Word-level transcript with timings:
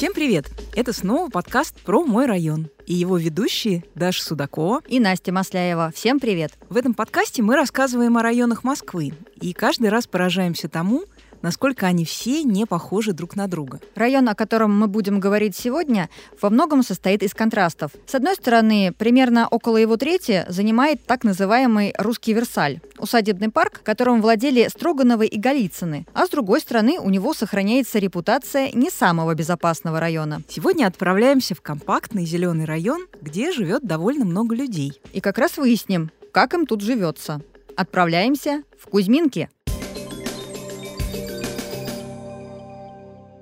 Всем 0.00 0.14
привет! 0.14 0.50
Это 0.74 0.94
снова 0.94 1.28
подкаст 1.28 1.78
про 1.82 2.02
мой 2.02 2.24
район. 2.24 2.70
И 2.86 2.94
его 2.94 3.18
ведущие 3.18 3.84
Даша 3.94 4.24
Судакова 4.24 4.80
и 4.88 4.98
Настя 4.98 5.30
Масляева. 5.30 5.92
Всем 5.94 6.18
привет! 6.18 6.52
В 6.70 6.78
этом 6.78 6.94
подкасте 6.94 7.42
мы 7.42 7.54
рассказываем 7.54 8.16
о 8.16 8.22
районах 8.22 8.64
Москвы. 8.64 9.12
И 9.42 9.52
каждый 9.52 9.90
раз 9.90 10.06
поражаемся 10.06 10.70
тому, 10.70 11.04
насколько 11.42 11.86
они 11.86 12.04
все 12.04 12.42
не 12.42 12.66
похожи 12.66 13.12
друг 13.12 13.36
на 13.36 13.46
друга. 13.46 13.80
Район, 13.94 14.28
о 14.28 14.34
котором 14.34 14.78
мы 14.78 14.86
будем 14.86 15.20
говорить 15.20 15.56
сегодня, 15.56 16.08
во 16.40 16.50
многом 16.50 16.82
состоит 16.82 17.22
из 17.22 17.34
контрастов. 17.34 17.92
С 18.06 18.14
одной 18.14 18.34
стороны, 18.34 18.92
примерно 18.96 19.48
около 19.48 19.76
его 19.76 19.96
трети 19.96 20.44
занимает 20.48 21.04
так 21.06 21.24
называемый 21.24 21.94
«Русский 21.98 22.32
Версаль»— 22.32 22.80
усадебный 22.98 23.50
парк, 23.50 23.80
которым 23.82 24.20
владели 24.22 24.68
Строгановы 24.68 25.26
и 25.26 25.38
Голицыны, 25.38 26.06
а 26.12 26.26
с 26.26 26.30
другой 26.30 26.60
стороны, 26.60 26.98
у 26.98 27.10
него 27.10 27.34
сохраняется 27.34 27.98
репутация 27.98 28.70
не 28.72 28.90
самого 28.90 29.34
безопасного 29.34 30.00
района. 30.00 30.42
Сегодня 30.48 30.86
отправляемся 30.86 31.54
в 31.54 31.62
компактный 31.62 32.24
зеленый 32.24 32.64
район, 32.64 33.06
где 33.20 33.52
живет 33.52 33.82
довольно 33.84 34.24
много 34.24 34.54
людей. 34.54 35.00
И 35.12 35.20
как 35.20 35.38
раз 35.38 35.56
выясним, 35.56 36.10
как 36.32 36.54
им 36.54 36.66
тут 36.66 36.80
живется. 36.80 37.40
Отправляемся 37.76 38.62
в 38.78 38.88
Кузьминки. 38.88 39.48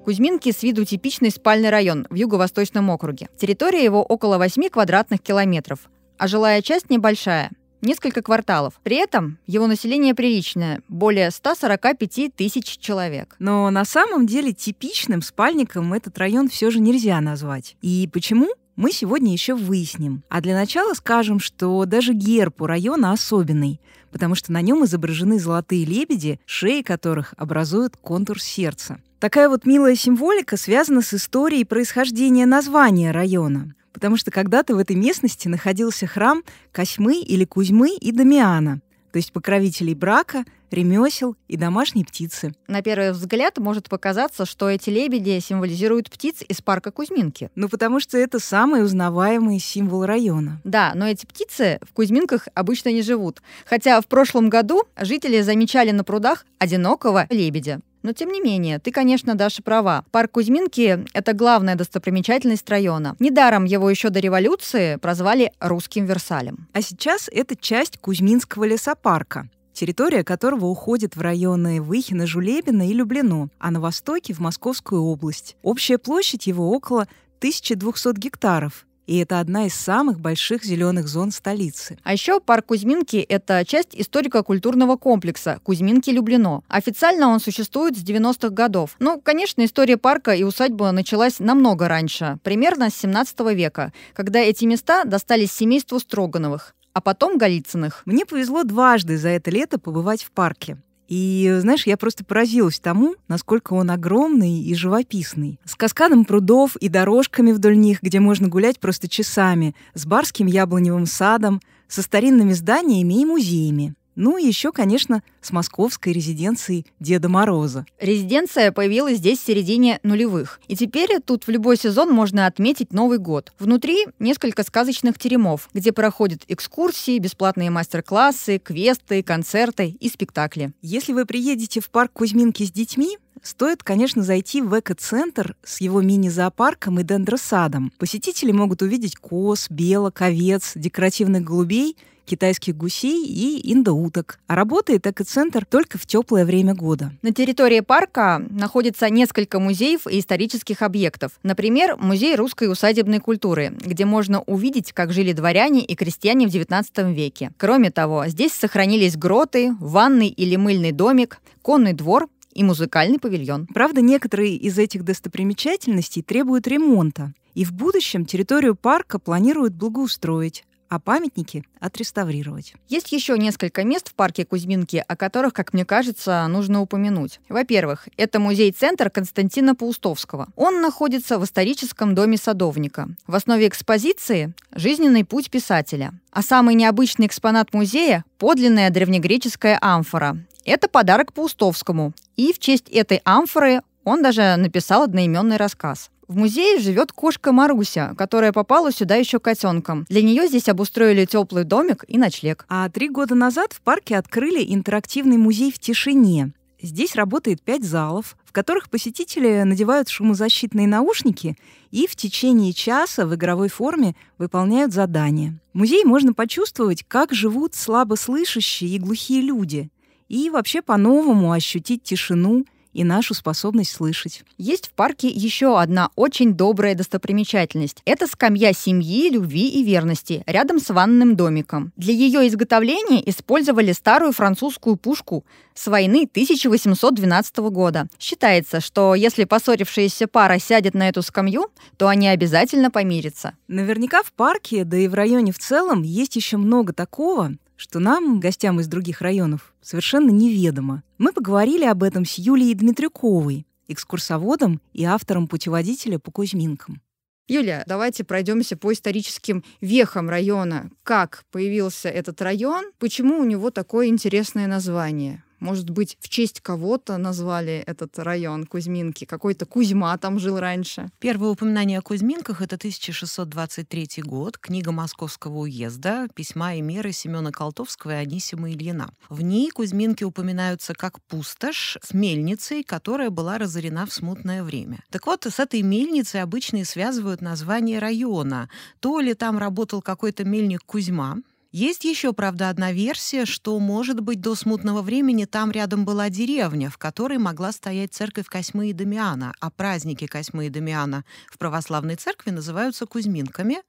Кузьминки 0.08 0.52
с 0.52 0.62
виду 0.62 0.86
типичный 0.86 1.30
спальный 1.30 1.68
район 1.68 2.06
в 2.08 2.14
юго-восточном 2.14 2.88
округе. 2.88 3.28
Территория 3.36 3.84
его 3.84 4.02
около 4.02 4.38
8 4.38 4.70
квадратных 4.70 5.20
километров, 5.20 5.80
а 6.16 6.26
жилая 6.26 6.62
часть 6.62 6.88
небольшая– 6.88 7.50
несколько 7.82 8.22
кварталов. 8.22 8.80
При 8.82 8.96
этом 8.96 9.36
его 9.46 9.66
население 9.66 10.14
приличное– 10.14 10.80
более 10.88 11.30
145 11.30 12.34
тысяч 12.34 12.78
человек. 12.78 13.36
Но 13.38 13.68
на 13.68 13.84
самом 13.84 14.26
деле 14.26 14.54
типичным 14.54 15.20
спальником 15.20 15.92
этот 15.92 16.16
район 16.16 16.48
все 16.48 16.70
же 16.70 16.80
нельзя 16.80 17.20
назвать. 17.20 17.76
И 17.82 18.08
почему? 18.10 18.48
Мы 18.78 18.92
сегодня 18.92 19.32
еще 19.32 19.54
выясним. 19.54 20.22
А 20.28 20.40
для 20.40 20.54
начала 20.54 20.94
скажем, 20.94 21.40
что 21.40 21.84
даже 21.84 22.12
герб 22.12 22.62
у 22.62 22.66
района 22.66 23.10
особенный, 23.10 23.80
потому 24.12 24.36
что 24.36 24.52
на 24.52 24.62
нем 24.62 24.84
изображены 24.84 25.40
золотые 25.40 25.84
лебеди, 25.84 26.38
шеи 26.46 26.82
которых 26.82 27.34
образуют 27.36 27.96
контур 27.96 28.40
сердца. 28.40 29.00
Такая 29.18 29.48
вот 29.48 29.66
милая 29.66 29.96
символика 29.96 30.56
связана 30.56 31.02
с 31.02 31.12
историей 31.12 31.64
происхождения 31.64 32.46
названия 32.46 33.10
района. 33.10 33.74
Потому 33.92 34.16
что 34.16 34.30
когда-то 34.30 34.76
в 34.76 34.78
этой 34.78 34.94
местности 34.94 35.48
находился 35.48 36.06
храм 36.06 36.44
Косьмы 36.70 37.20
или 37.20 37.44
Кузьмы 37.44 37.96
и 38.00 38.12
Дамиана, 38.12 38.80
то 39.10 39.16
есть 39.16 39.32
покровителей 39.32 39.94
брака, 39.94 40.44
ремесел 40.70 41.36
и 41.48 41.56
домашней 41.56 42.04
птицы. 42.04 42.54
На 42.66 42.82
первый 42.82 43.12
взгляд 43.12 43.58
может 43.58 43.88
показаться, 43.88 44.46
что 44.46 44.68
эти 44.68 44.90
лебеди 44.90 45.38
символизируют 45.40 46.10
птиц 46.10 46.42
из 46.48 46.60
парка 46.60 46.90
Кузьминки. 46.90 47.50
Ну, 47.54 47.68
потому 47.68 48.00
что 48.00 48.18
это 48.18 48.38
самый 48.38 48.84
узнаваемый 48.84 49.58
символ 49.58 50.04
района. 50.04 50.60
Да, 50.64 50.92
но 50.94 51.06
эти 51.06 51.26
птицы 51.26 51.78
в 51.82 51.92
Кузьминках 51.92 52.48
обычно 52.54 52.90
не 52.90 53.02
живут. 53.02 53.42
Хотя 53.66 54.00
в 54.00 54.06
прошлом 54.06 54.48
году 54.48 54.84
жители 54.98 55.40
замечали 55.40 55.90
на 55.90 56.04
прудах 56.04 56.44
одинокого 56.58 57.26
лебедя. 57.30 57.80
Но 58.02 58.12
тем 58.12 58.30
не 58.30 58.40
менее, 58.40 58.78
ты, 58.78 58.92
конечно, 58.92 59.34
Даша 59.34 59.62
права. 59.62 60.04
Парк 60.12 60.32
Кузьминки— 60.32 61.04
это 61.12 61.32
главная 61.32 61.74
достопримечательность 61.74 62.68
района. 62.70 63.16
Недаром 63.18 63.64
его 63.64 63.90
еще 63.90 64.10
до 64.10 64.20
революции 64.20 64.96
прозвали 64.96 65.52
«русским 65.60 66.06
Версалем». 66.06 66.68
А 66.72 66.80
сейчас 66.80 67.28
это 67.30 67.56
часть 67.56 67.98
Кузьминского 67.98 68.64
лесопарка 68.64 69.48
территория 69.78 70.24
которого 70.24 70.66
уходит 70.66 71.14
в 71.14 71.20
районы 71.20 71.80
Выхина, 71.80 72.26
Жулебина 72.26 72.88
и 72.88 72.92
Люблино, 72.92 73.48
а 73.60 73.70
на 73.70 73.80
востоке— 73.80 74.32
в 74.34 74.40
Московскую 74.40 75.02
область. 75.02 75.56
Общая 75.62 75.98
площадь 75.98 76.48
его 76.48 76.72
около 76.72 77.06
1200 77.38 78.18
гектаров, 78.18 78.86
и 79.06 79.18
это 79.18 79.38
одна 79.38 79.66
из 79.66 79.74
самых 79.74 80.18
больших 80.18 80.64
зеленых 80.64 81.06
зон 81.06 81.30
столицы. 81.30 81.96
А 82.02 82.12
еще 82.12 82.40
парк 82.40 82.66
Кузьминки– 82.66 83.16
это 83.28 83.64
часть 83.64 83.94
историко-культурного 83.94 84.96
комплекса 84.96 85.60
Кузьминки-Люблино. 85.64 86.62
Официально 86.66 87.28
он 87.28 87.38
существует 87.38 87.96
с 87.96 88.02
90-х 88.02 88.48
годов. 88.50 88.96
Ну, 88.98 89.20
конечно, 89.20 89.64
история 89.64 89.96
парка 89.96 90.32
и 90.32 90.42
усадьбы 90.42 90.90
началась 90.90 91.38
намного 91.38 91.86
раньше, 91.86 92.38
примерно 92.42 92.90
с 92.90 92.96
17 92.96 93.38
века, 93.54 93.92
когда 94.12 94.40
эти 94.40 94.64
места 94.64 95.04
достались 95.04 95.52
семейству 95.52 96.00
Строгановых 96.00 96.74
а 96.92 97.00
потом 97.00 97.38
Голицыных. 97.38 98.02
Мне 98.04 98.26
повезло 98.26 98.64
дважды 98.64 99.18
за 99.18 99.28
это 99.28 99.50
лето 99.50 99.78
побывать 99.78 100.22
в 100.22 100.30
парке. 100.30 100.78
И, 101.08 101.56
знаешь, 101.60 101.86
я 101.86 101.96
просто 101.96 102.22
поразилась 102.22 102.80
тому, 102.80 103.14
насколько 103.28 103.72
он 103.72 103.90
огромный 103.90 104.60
и 104.62 104.74
живописный. 104.74 105.58
С 105.64 105.74
каскадом 105.74 106.26
прудов 106.26 106.76
и 106.76 106.88
дорожками 106.88 107.52
вдоль 107.52 107.78
них, 107.78 108.02
где 108.02 108.20
можно 108.20 108.48
гулять 108.48 108.78
просто 108.78 109.08
часами, 109.08 109.74
с 109.94 110.04
барским 110.04 110.46
яблоневым 110.46 111.06
садом, 111.06 111.62
со 111.88 112.02
старинными 112.02 112.52
зданиями 112.52 113.22
и 113.22 113.24
музеями. 113.24 113.94
Ну 114.20 114.36
и 114.36 114.44
еще, 114.44 114.72
конечно, 114.72 115.22
с 115.40 115.52
московской 115.52 116.12
резиденцией 116.12 116.86
Деда 116.98 117.28
Мороза. 117.28 117.86
Резиденция 118.00 118.72
появилась 118.72 119.18
здесь 119.18 119.38
в 119.38 119.46
середине 119.46 120.00
нулевых. 120.02 120.60
И 120.66 120.74
теперь 120.74 121.20
тут 121.24 121.46
в 121.46 121.50
любой 121.50 121.76
сезон 121.76 122.10
можно 122.10 122.46
отметить 122.46 122.92
Новый 122.92 123.18
год. 123.18 123.52
Внутри 123.60 124.06
несколько 124.18 124.64
сказочных 124.64 125.20
теремов, 125.20 125.68
где 125.72 125.92
проходят 125.92 126.42
экскурсии, 126.48 127.20
бесплатные 127.20 127.70
мастер-классы, 127.70 128.58
квесты, 128.58 129.22
концерты 129.22 129.96
и 130.00 130.08
спектакли. 130.08 130.72
Если 130.82 131.12
вы 131.12 131.24
приедете 131.24 131.80
в 131.80 131.88
парк 131.88 132.10
Кузьминки 132.12 132.64
с 132.64 132.72
детьми, 132.72 133.18
Стоит, 133.42 133.82
конечно, 133.82 134.22
зайти 134.22 134.62
в 134.62 134.78
эко-центр 134.78 135.56
с 135.64 135.80
его 135.80 136.00
мини-зоопарком 136.00 137.00
и 137.00 137.02
дендросадом. 137.02 137.92
Посетители 137.98 138.52
могут 138.52 138.82
увидеть 138.82 139.16
коз, 139.16 139.68
белок, 139.70 140.22
овец, 140.22 140.72
декоративных 140.74 141.42
голубей 141.42 141.96
китайских 142.28 142.76
гусей 142.76 143.26
и 143.26 143.72
индоуток. 143.72 144.38
А 144.46 144.54
работает 144.54 145.06
экоцентр 145.06 145.64
только 145.64 145.98
в 145.98 146.06
теплое 146.06 146.44
время 146.44 146.74
года. 146.74 147.12
На 147.22 147.32
территории 147.32 147.80
парка 147.80 148.44
находится 148.50 149.08
несколько 149.08 149.58
музеев 149.58 150.06
и 150.06 150.20
исторических 150.20 150.82
объектов. 150.82 151.32
Например, 151.42 151.96
музей 151.96 152.36
русской 152.36 152.70
усадебной 152.70 153.18
культуры, 153.18 153.72
где 153.80 154.04
можно 154.04 154.42
увидеть, 154.42 154.92
как 154.92 155.12
жили 155.12 155.32
дворяне 155.32 155.84
и 155.84 155.94
крестьяне 155.96 156.46
в 156.46 156.50
XIX 156.50 157.12
веке. 157.12 157.52
Кроме 157.56 157.90
того, 157.90 158.26
здесь 158.26 158.52
сохранились 158.52 159.16
гроты, 159.16 159.74
ванный 159.80 160.28
или 160.28 160.56
мыльный 160.56 160.92
домик, 160.92 161.40
конный 161.62 161.94
двор, 161.94 162.28
и 162.52 162.64
музыкальный 162.64 163.18
павильон. 163.18 163.66
Правда, 163.66 164.00
некоторые 164.00 164.56
из 164.56 164.78
этих 164.78 165.04
достопримечательностей 165.04 166.22
требуют 166.22 166.66
ремонта. 166.66 167.32
И 167.54 167.64
в 167.64 167.72
будущем 167.72 168.24
территорию 168.24 168.76
парка 168.76 169.18
планируют 169.18 169.74
благоустроить, 169.74 170.64
а 170.88 170.98
памятники 170.98 171.64
отреставрировать. 171.80 172.74
Есть 172.88 173.12
еще 173.12 173.38
несколько 173.38 173.84
мест 173.84 174.08
в 174.10 174.14
парке 174.14 174.44
Кузьминки, 174.44 175.04
о 175.06 175.16
которых, 175.16 175.52
как 175.52 175.72
мне 175.72 175.84
кажется, 175.84 176.46
нужно 176.48 176.80
упомянуть. 176.80 177.40
Во-первых, 177.48 178.08
это 178.16 178.40
музей-центр 178.40 179.10
Константина 179.10 179.74
Паустовского. 179.74 180.48
Он 180.56 180.80
находится 180.80 181.38
в 181.38 181.44
историческом 181.44 182.14
доме 182.14 182.36
садовника. 182.36 183.08
В 183.26 183.34
основе 183.34 183.68
экспозиции— 183.68 184.54
жизненный 184.74 185.24
путь 185.24 185.50
писателя. 185.50 186.12
А 186.30 186.42
самый 186.42 186.74
необычный 186.74 187.26
экспонат 187.26 187.72
музея— 187.72 188.24
подлинная 188.38 188.90
древнегреческая 188.90 189.78
амфора. 189.80 190.38
Это 190.64 190.88
подарок 190.88 191.32
Паустовскому. 191.32 192.12
И 192.36 192.52
в 192.52 192.58
честь 192.58 192.88
этой 192.90 193.20
амфоры 193.24 193.82
он 194.04 194.22
даже 194.22 194.56
написал 194.56 195.02
одноименный 195.02 195.56
рассказ. 195.56 196.10
В 196.28 196.36
музее 196.36 196.78
живет 196.78 197.10
кошка 197.10 197.52
Маруся, 197.52 198.14
которая 198.14 198.52
попала 198.52 198.92
сюда 198.92 199.14
еще 199.14 199.40
котенком. 199.40 200.04
Для 200.10 200.20
нее 200.20 200.46
здесь 200.46 200.68
обустроили 200.68 201.24
теплый 201.24 201.64
домик 201.64 202.04
и 202.06 202.18
ночлег. 202.18 202.66
А 202.68 202.90
три 202.90 203.08
года 203.08 203.34
назад 203.34 203.72
в 203.72 203.80
парке 203.80 204.18
открыли 204.18 204.62
интерактивный 204.62 205.38
музей 205.38 205.72
в 205.72 205.78
тишине. 205.78 206.52
Здесь 206.82 207.16
работает 207.16 207.62
пять 207.62 207.82
залов, 207.82 208.36
в 208.44 208.52
которых 208.52 208.90
посетители 208.90 209.62
надевают 209.62 210.10
шумозащитные 210.10 210.86
наушники 210.86 211.56
и 211.90 212.06
в 212.06 212.14
течение 212.14 212.74
часа 212.74 213.24
в 213.24 213.34
игровой 213.34 213.70
форме 213.70 214.14
выполняют 214.36 214.92
задания. 214.92 215.58
В 215.72 215.78
музее 215.78 216.04
можно 216.04 216.34
почувствовать, 216.34 217.04
как 217.08 217.32
живут 217.32 217.74
слабослышащие 217.74 218.90
и 218.90 218.98
глухие 218.98 219.40
люди, 219.40 219.88
и 220.28 220.50
вообще 220.50 220.82
по-новому 220.82 221.52
ощутить 221.52 222.02
тишину– 222.02 222.66
и 222.98 223.04
нашу 223.04 223.32
способность 223.32 223.92
слышать. 223.92 224.42
Есть 224.58 224.88
в 224.88 224.90
парке 224.90 225.28
еще 225.28 225.80
одна 225.80 226.10
очень 226.16 226.54
добрая 226.54 226.96
достопримечательность. 226.96 228.02
Это 228.04 228.26
скамья 228.26 228.72
семьи, 228.72 229.30
любви 229.30 229.68
и 229.68 229.84
верности 229.84 230.42
рядом 230.46 230.80
с 230.80 230.90
ванным 230.90 231.36
домиком. 231.36 231.92
Для 231.96 232.12
ее 232.12 232.48
изготовления 232.48 233.22
использовали 233.28 233.92
старую 233.92 234.32
французскую 234.32 234.96
пушку 234.96 235.44
с 235.74 235.86
войны 235.86 236.28
1812 236.28 237.56
года. 237.70 238.08
Считается, 238.18 238.80
что 238.80 239.14
если 239.14 239.44
поссорившаяся 239.44 240.26
пара 240.26 240.58
сядет 240.58 240.94
на 240.94 241.08
эту 241.08 241.22
скамью, 241.22 241.66
то 241.98 242.08
они 242.08 242.26
обязательно 242.26 242.90
помирятся. 242.90 243.54
Наверняка 243.68 244.24
в 244.24 244.32
парке, 244.32 244.82
да 244.82 244.96
и 244.96 245.06
в 245.06 245.14
районе 245.14 245.52
в 245.52 245.58
целом, 245.60 246.02
есть 246.02 246.34
еще 246.34 246.56
много 246.56 246.92
такого, 246.92 247.52
что 247.78 248.00
нам, 248.00 248.40
гостям 248.40 248.80
из 248.80 248.88
других 248.88 249.20
районов, 249.20 249.72
совершенно 249.80 250.30
неведомо. 250.30 251.04
Мы 251.16 251.32
поговорили 251.32 251.84
об 251.84 252.02
этом 252.02 252.26
с 252.26 252.34
Юлией 252.34 252.74
Дмитрюковой, 252.74 253.66
экскурсоводом 253.86 254.82
и 254.92 255.04
автором 255.04 255.46
путеводителя 255.46 256.18
по 256.18 256.32
Кузьминкам. 256.32 257.00
Юля, 257.46 257.84
давайте 257.86 258.24
пройдемся 258.24 258.76
по 258.76 258.92
историческим 258.92 259.64
вехам 259.80 260.28
района. 260.28 260.90
Как 261.04 261.44
появился 261.50 262.08
этот 262.08 262.42
район? 262.42 262.84
Почему 262.98 263.38
у 263.38 263.44
него 263.44 263.70
такое 263.70 264.08
интересное 264.08 264.66
название? 264.66 265.44
Может 265.60 265.90
быть, 265.90 266.16
в 266.20 266.28
честь 266.28 266.60
кого-то 266.60 267.16
назвали 267.18 267.82
этот 267.86 268.18
район 268.18 268.64
Кузьминки? 268.64 269.24
Какой-то 269.24 269.66
Кузьма 269.66 270.16
там 270.18 270.38
жил 270.38 270.58
раньше? 270.58 271.10
Первое 271.18 271.50
упоминание 271.50 271.98
о 271.98 272.02
Кузьминках— 272.02 272.62
это 272.62 272.76
1623 272.76 274.22
год, 274.22 274.58
книга 274.58 274.92
Московского 274.92 275.58
уезда, 275.58 276.28
письма 276.34 276.74
и 276.74 276.80
меры 276.80 277.12
Семена 277.12 277.50
Колтовского 277.50 278.12
и 278.12 278.14
Анисима 278.14 278.70
Ильина. 278.70 279.12
В 279.28 279.42
ней 279.42 279.70
Кузьминки 279.70 280.24
упоминаются 280.24 280.94
как 280.94 281.20
пустошь 281.22 281.98
с 282.02 282.14
мельницей, 282.14 282.84
которая 282.84 283.30
была 283.30 283.58
разорена 283.58 284.06
в 284.06 284.12
смутное 284.12 284.62
время. 284.62 285.02
Так 285.10 285.26
вот, 285.26 285.44
с 285.46 285.58
этой 285.58 285.82
мельницей 285.82 286.42
обычно 286.42 286.78
и 286.78 286.84
связывают 286.84 287.40
название 287.40 287.98
района. 287.98 288.68
То 289.00 289.20
ли 289.20 289.34
там 289.34 289.58
работал 289.58 290.02
какой-то 290.02 290.44
мельник 290.44 290.84
Кузьма, 290.84 291.38
есть 291.70 292.04
еще, 292.04 292.32
правда, 292.32 292.70
одна 292.70 292.92
версия, 292.92 293.44
что, 293.44 293.78
может 293.78 294.20
быть, 294.20 294.40
до 294.40 294.54
смутного 294.54 295.02
времени 295.02 295.44
там 295.44 295.70
рядом 295.70 296.06
была 296.06 296.30
деревня, 296.30 296.88
в 296.88 296.96
которой 296.96 297.36
могла 297.36 297.72
стоять 297.72 298.14
церковь 298.14 298.46
Косьмы 298.46 298.88
и 298.88 298.94
Дамиана, 298.94 299.52
а 299.60 299.70
праздники 299.70 300.26
Косьмы 300.26 300.68
и 300.68 300.70
Дамиана 300.70 301.26
в 301.50 301.58
православной 301.58 302.16
церкви 302.16 302.50
называются 302.50 303.04
Кузьминками. 303.04 303.82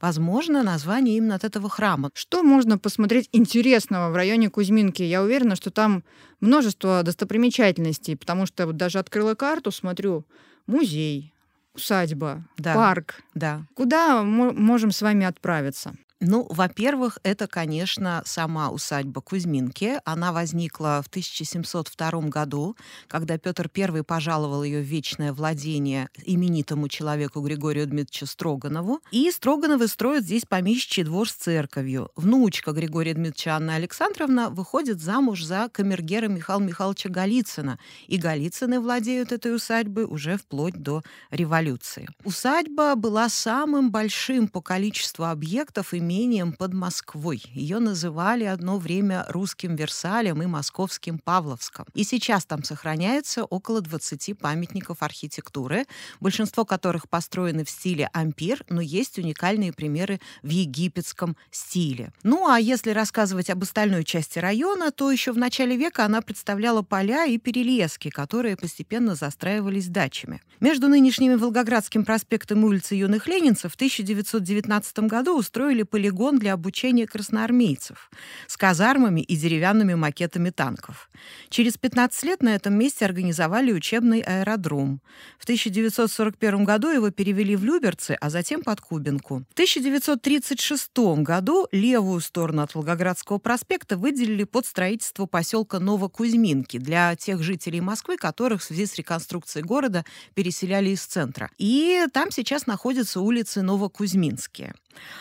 Возможно, 0.00 0.62
название 0.62 1.16
именно 1.16 1.34
от 1.34 1.42
этого 1.42 1.68
храма. 1.68 2.10
Что 2.14 2.44
можно 2.44 2.78
посмотреть 2.78 3.28
интересного 3.32 4.10
в 4.10 4.16
районе 4.16 4.48
Кузьминки? 4.48 5.02
Я 5.02 5.20
уверена, 5.20 5.56
что 5.56 5.72
там 5.72 6.04
множество 6.40 7.02
достопримечательностей, 7.02 8.16
потому 8.16 8.46
что 8.46 8.66
вот 8.66 8.76
даже 8.76 9.00
открыла 9.00 9.34
карту, 9.34 9.72
смотрю, 9.72 10.24
музей, 10.68 11.34
усадьба, 11.74 12.44
да. 12.58 12.74
парк. 12.74 13.22
Да. 13.34 13.66
Куда 13.74 14.22
мы 14.22 14.52
можем 14.52 14.92
с 14.92 15.02
вами 15.02 15.26
отправиться? 15.26 15.96
Ну, 16.26 16.46
во-первых, 16.48 17.18
это, 17.22 17.46
конечно, 17.46 18.22
сама 18.24 18.70
усадьба 18.70 19.20
Кузьминки. 19.20 20.00
Она 20.06 20.32
возникла 20.32 21.02
в 21.04 21.08
1702 21.08 22.10
году, 22.28 22.76
когда 23.08 23.36
Петр 23.36 23.70
I 23.76 24.02
пожаловал 24.02 24.64
ее 24.64 24.80
в 24.80 24.84
вечное 24.84 25.34
владение 25.34 26.08
именитому 26.24 26.88
человеку 26.88 27.40
Григорию 27.40 27.86
Дмитриевичу 27.86 28.26
Строганову. 28.26 29.00
И 29.10 29.30
Строгановы 29.30 29.86
строят 29.86 30.24
здесь 30.24 30.44
помещичий 30.48 31.02
двор 31.02 31.28
с 31.28 31.34
церковью. 31.34 32.10
Внучка 32.16 32.72
Григория 32.72 33.12
Дмитриевича 33.12 33.56
Анна 33.56 33.74
Александровна 33.74 34.48
выходит 34.48 35.02
замуж 35.02 35.44
за 35.44 35.68
камергера 35.70 36.28
Михаила 36.28 36.62
Михайловича 36.62 37.10
Голицына. 37.10 37.78
И 38.06 38.16
Голицыны 38.16 38.80
владеют 38.80 39.30
этой 39.30 39.54
усадьбой 39.54 40.04
уже 40.04 40.38
вплоть 40.38 40.74
до 40.74 41.02
революции. 41.30 42.08
Усадьба 42.24 42.94
была 42.94 43.28
самым 43.28 43.90
большим 43.90 44.48
по 44.48 44.62
количеству 44.62 45.26
объектов 45.26 45.92
и 45.92 46.00
имением 46.14 46.52
под 46.52 46.72
Москвой. 46.72 47.42
Ее 47.54 47.80
называли 47.80 48.44
одно 48.44 48.78
время 48.78 49.24
русским 49.28 49.74
Версалем 49.74 50.42
и 50.42 50.46
московским 50.46 51.18
Павловском. 51.18 51.86
И 51.92 52.04
сейчас 52.04 52.44
там 52.44 52.62
сохраняется 52.62 53.44
около 53.44 53.80
20 53.80 54.38
памятников 54.38 55.02
архитектуры, 55.02 55.86
большинство 56.20 56.64
которых 56.64 57.08
построены 57.08 57.64
в 57.64 57.70
стиле 57.70 58.08
ампир, 58.12 58.64
но 58.68 58.80
есть 58.80 59.18
уникальные 59.18 59.72
примеры 59.72 60.20
в 60.42 60.48
египетском 60.50 61.36
стиле. 61.50 62.12
Ну 62.22 62.48
а 62.48 62.60
если 62.60 62.90
рассказывать 62.90 63.50
об 63.50 63.62
остальной 63.64 64.04
части 64.04 64.38
района, 64.38 64.92
то 64.92 65.10
еще 65.10 65.32
в 65.32 65.38
начале 65.38 65.76
века 65.76 66.04
она 66.04 66.22
представляла 66.22 66.82
поля 66.82 67.24
и 67.26 67.38
перелески, 67.38 68.10
которые 68.10 68.56
постепенно 68.56 69.16
застраивались 69.16 69.88
дачами. 69.88 70.40
Между 70.60 70.86
нынешними 70.86 71.34
Волгоградским 71.34 72.04
проспектом 72.04 72.62
и 72.62 72.64
улицей 72.64 72.98
Юных 72.98 73.26
Ленинцев 73.26 73.72
в 73.72 73.74
1919 73.74 74.98
году 75.00 75.36
устроили 75.36 75.82
полигон 76.04 76.38
для 76.38 76.52
обучения 76.52 77.06
красноармейцев 77.06 78.10
с 78.46 78.58
казармами 78.58 79.22
и 79.22 79.36
деревянными 79.36 79.94
макетами 79.94 80.50
танков. 80.50 81.08
Через 81.48 81.78
15 81.78 82.24
лет 82.24 82.42
на 82.42 82.54
этом 82.54 82.74
месте 82.74 83.06
организовали 83.06 83.72
учебный 83.72 84.20
аэродром. 84.20 85.00
В 85.38 85.44
1941 85.44 86.64
году 86.64 86.90
его 86.90 87.10
перевели 87.10 87.56
в 87.56 87.64
Люберцы, 87.64 88.18
а 88.20 88.28
затем 88.28 88.62
под 88.62 88.82
Кубинку. 88.82 89.44
В 89.48 89.52
1936 89.54 90.90
году 91.22 91.68
левую 91.72 92.20
сторону 92.20 92.60
от 92.62 92.74
Волгоградского 92.74 93.38
проспекта 93.38 93.96
выделили 93.96 94.44
под 94.44 94.66
строительство 94.66 95.24
поселка 95.24 95.78
Новокузьминки 95.78 96.78
для 96.78 97.16
тех 97.16 97.42
жителей 97.42 97.80
Москвы, 97.80 98.18
которых 98.18 98.60
в 98.60 98.64
связи 98.64 98.84
с 98.84 98.94
реконструкцией 98.96 99.64
города 99.64 100.04
переселяли 100.34 100.90
из 100.90 101.02
центра. 101.06 101.50
И 101.56 102.04
там 102.12 102.30
сейчас 102.30 102.66
находятся 102.66 103.22
улицы 103.22 103.62
Новокузьминские. 103.62 104.74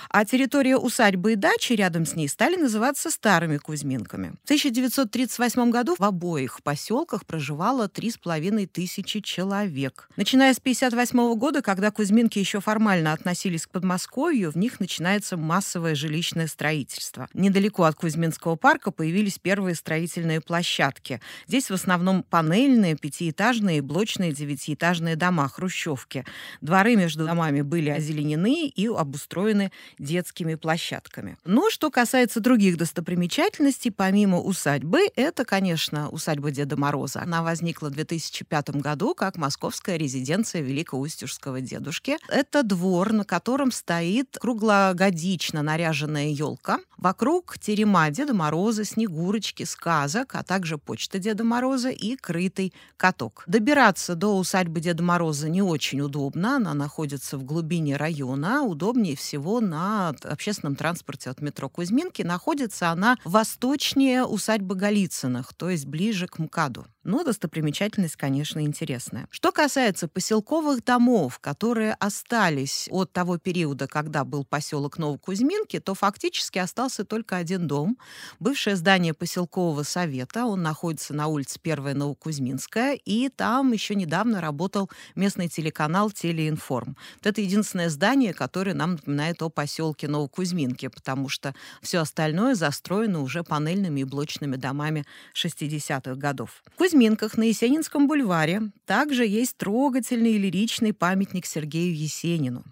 А 0.10 0.26
территория 0.26 0.78
усадьбы 0.78 1.34
и 1.34 1.36
дачи 1.36 1.74
рядом 1.74 2.06
с 2.06 2.16
ней 2.16 2.28
стали 2.28 2.56
называться 2.56 3.10
Старыми 3.10 3.58
Кузьминками. 3.58 4.36
В 4.42 4.46
1938 4.46 5.72
году 5.72 5.96
в 5.98 6.04
обоих 6.04 6.62
поселках 6.64 7.26
проживало 7.26 7.88
3,5 7.88 8.68
тысячи 8.68 9.20
человек. 9.22 10.10
Начиная 10.16 10.54
с 10.54 10.58
1958 10.58 11.40
года, 11.40 11.62
когда 11.62 11.92
Кузьминки 11.92 12.40
еще 12.40 12.60
формально 12.60 13.14
относились 13.14 13.66
к 13.66 13.70
Подмосковью, 13.70 14.52
в 14.52 14.58
них 14.58 14.80
начинается 14.80 15.38
массовое 15.38 15.96
жилищное 15.96 16.48
строительство. 16.48 17.28
Недалеко 17.34 17.84
от 17.84 17.96
Кузьминского 17.96 18.56
парка 18.56 18.92
появились 18.92 19.40
первые 19.40 19.76
строительные 19.76 20.42
площадки. 20.42 21.22
Здесь 21.48 21.70
в 21.70 21.74
основном 21.74 22.24
панельные, 22.24 22.96
пятиэтажные, 22.96 23.82
блочные, 23.82 24.32
девятиэтажные 24.32 25.16
дома, 25.16 25.48
хрущевки. 25.50 26.26
Дворы 26.62 26.96
между 26.96 27.26
домами 27.26 27.62
были 27.62 27.90
озеленены 27.90 28.68
и 28.68 28.88
обустроены 28.88 29.63
наполнены 29.64 29.72
детскими 30.00 30.56
площадками. 30.56 31.38
Но 31.46 31.70
что 31.70 31.92
касается 31.92 32.40
других 32.40 32.78
достопримечательностей, 32.78 33.92
помимо 33.92 34.40
усадьбы, 34.40 35.10
это, 35.16 35.46
конечно, 35.46 36.10
усадьба 36.10 36.52
Деда 36.52 36.78
Мороза. 36.78 37.22
Она 37.22 37.44
возникла 37.44 37.90
в 37.90 37.92
2005 37.92 38.82
году 38.82 39.14
как 39.14 39.38
московская 39.38 39.98
резиденция 39.98 40.62
Великоустюжского 40.62 41.62
дедушки. 41.62 42.18
Это 42.30 42.64
двор, 42.64 43.14
на 43.14 43.24
котором 43.24 43.72
стоит 43.72 44.38
круглогодично 44.40 45.62
наряженная 45.62 46.30
елка. 46.30 46.80
Вокруг 46.98 47.58
терема 47.60 48.10
Деда 48.10 48.34
Мороза, 48.34 48.86
Снегурочки, 48.86 49.64
сказок, 49.64 50.36
а 50.36 50.44
также 50.44 50.78
почта 50.78 51.20
Деда 51.20 51.44
Мороза 51.44 51.90
и 51.90 52.16
крытый 52.16 52.74
каток. 52.98 53.44
Добираться 53.48 54.16
до 54.16 54.38
усадьбы 54.38 54.80
Деда 54.80 55.04
Мороза 55.04 55.50
не 55.50 55.62
очень 55.62 56.02
удобно. 56.02 56.56
Она 56.56 56.74
находится 56.74 57.38
в 57.38 57.44
глубине 57.44 57.98
района. 57.98 58.64
Удобнее 58.64 59.16
всего 59.16 59.53
на 59.60 60.10
общественном 60.24 60.76
транспорте 60.76 61.30
от 61.30 61.42
метро 61.42 61.70
Кузьминки. 61.70 62.22
Находится 62.22 62.90
она 62.90 63.18
восточнее 63.24 64.26
усадьбы 64.26 64.76
Голицыных, 64.76 65.54
то 65.54 65.70
есть 65.70 65.86
ближе 65.86 66.28
к 66.28 66.40
МКАДу. 66.40 66.86
Но 67.04 67.24
достопримечательность, 67.24 68.16
конечно, 68.16 68.62
интересная. 68.62 69.28
Что 69.30 69.52
касается 69.52 70.08
поселковых 70.08 70.84
домов, 70.86 71.40
которые 71.40 71.96
остались 71.96 72.88
от 72.90 73.12
того 73.12 73.38
периода, 73.38 73.88
когда 73.88 74.24
был 74.24 74.46
поселок 74.46 74.98
Новокузьминки, 74.98 75.80
то 75.80 75.96
фактически 75.96 76.60
остался 76.60 77.04
только 77.04 77.36
один 77.36 77.68
дом. 77.68 77.98
Бывшее 78.40 78.78
здание 78.78 79.14
поселкового 79.14 79.84
совета. 79.84 80.46
Он 80.46 80.62
находится 80.62 81.14
на 81.14 81.28
улице 81.28 81.60
1 81.62 81.98
Новокузьминская. 81.98 82.94
И 82.94 83.28
там 83.28 83.74
еще 83.74 83.96
недавно 83.96 84.40
работал 84.40 84.90
местный 85.16 85.50
телеканал 85.50 86.10
Телеинформ. 86.10 86.96
Вот 87.16 87.26
это 87.26 87.42
единственное 87.42 87.90
здание, 87.90 88.34
которое 88.34 88.74
нам 88.74 88.92
напоминает 88.92 89.42
о 89.44 89.50
поселке 89.50 90.08
Новокузьминки, 90.08 90.88
потому 90.88 91.30
что 91.30 91.54
все 91.82 92.00
остальное 92.00 92.56
застроено 92.56 93.22
уже 93.22 93.44
панельными 93.44 94.02
и 94.02 94.04
блочными 94.04 94.56
домами 94.56 95.06
60-х 95.36 96.16
годов. 96.16 96.64
В 96.74 96.78
Кузьминках 96.78 97.38
на 97.38 97.44
Есенинском 97.44 98.08
бульваре 98.08 98.72
также 98.86 99.26
есть 99.26 99.58
трогательный 99.58 100.34
и 100.34 100.38
лиричный 100.38 100.94
памятник 100.94 101.46
Сергею 101.46 101.96
Есенину. 101.96 102.64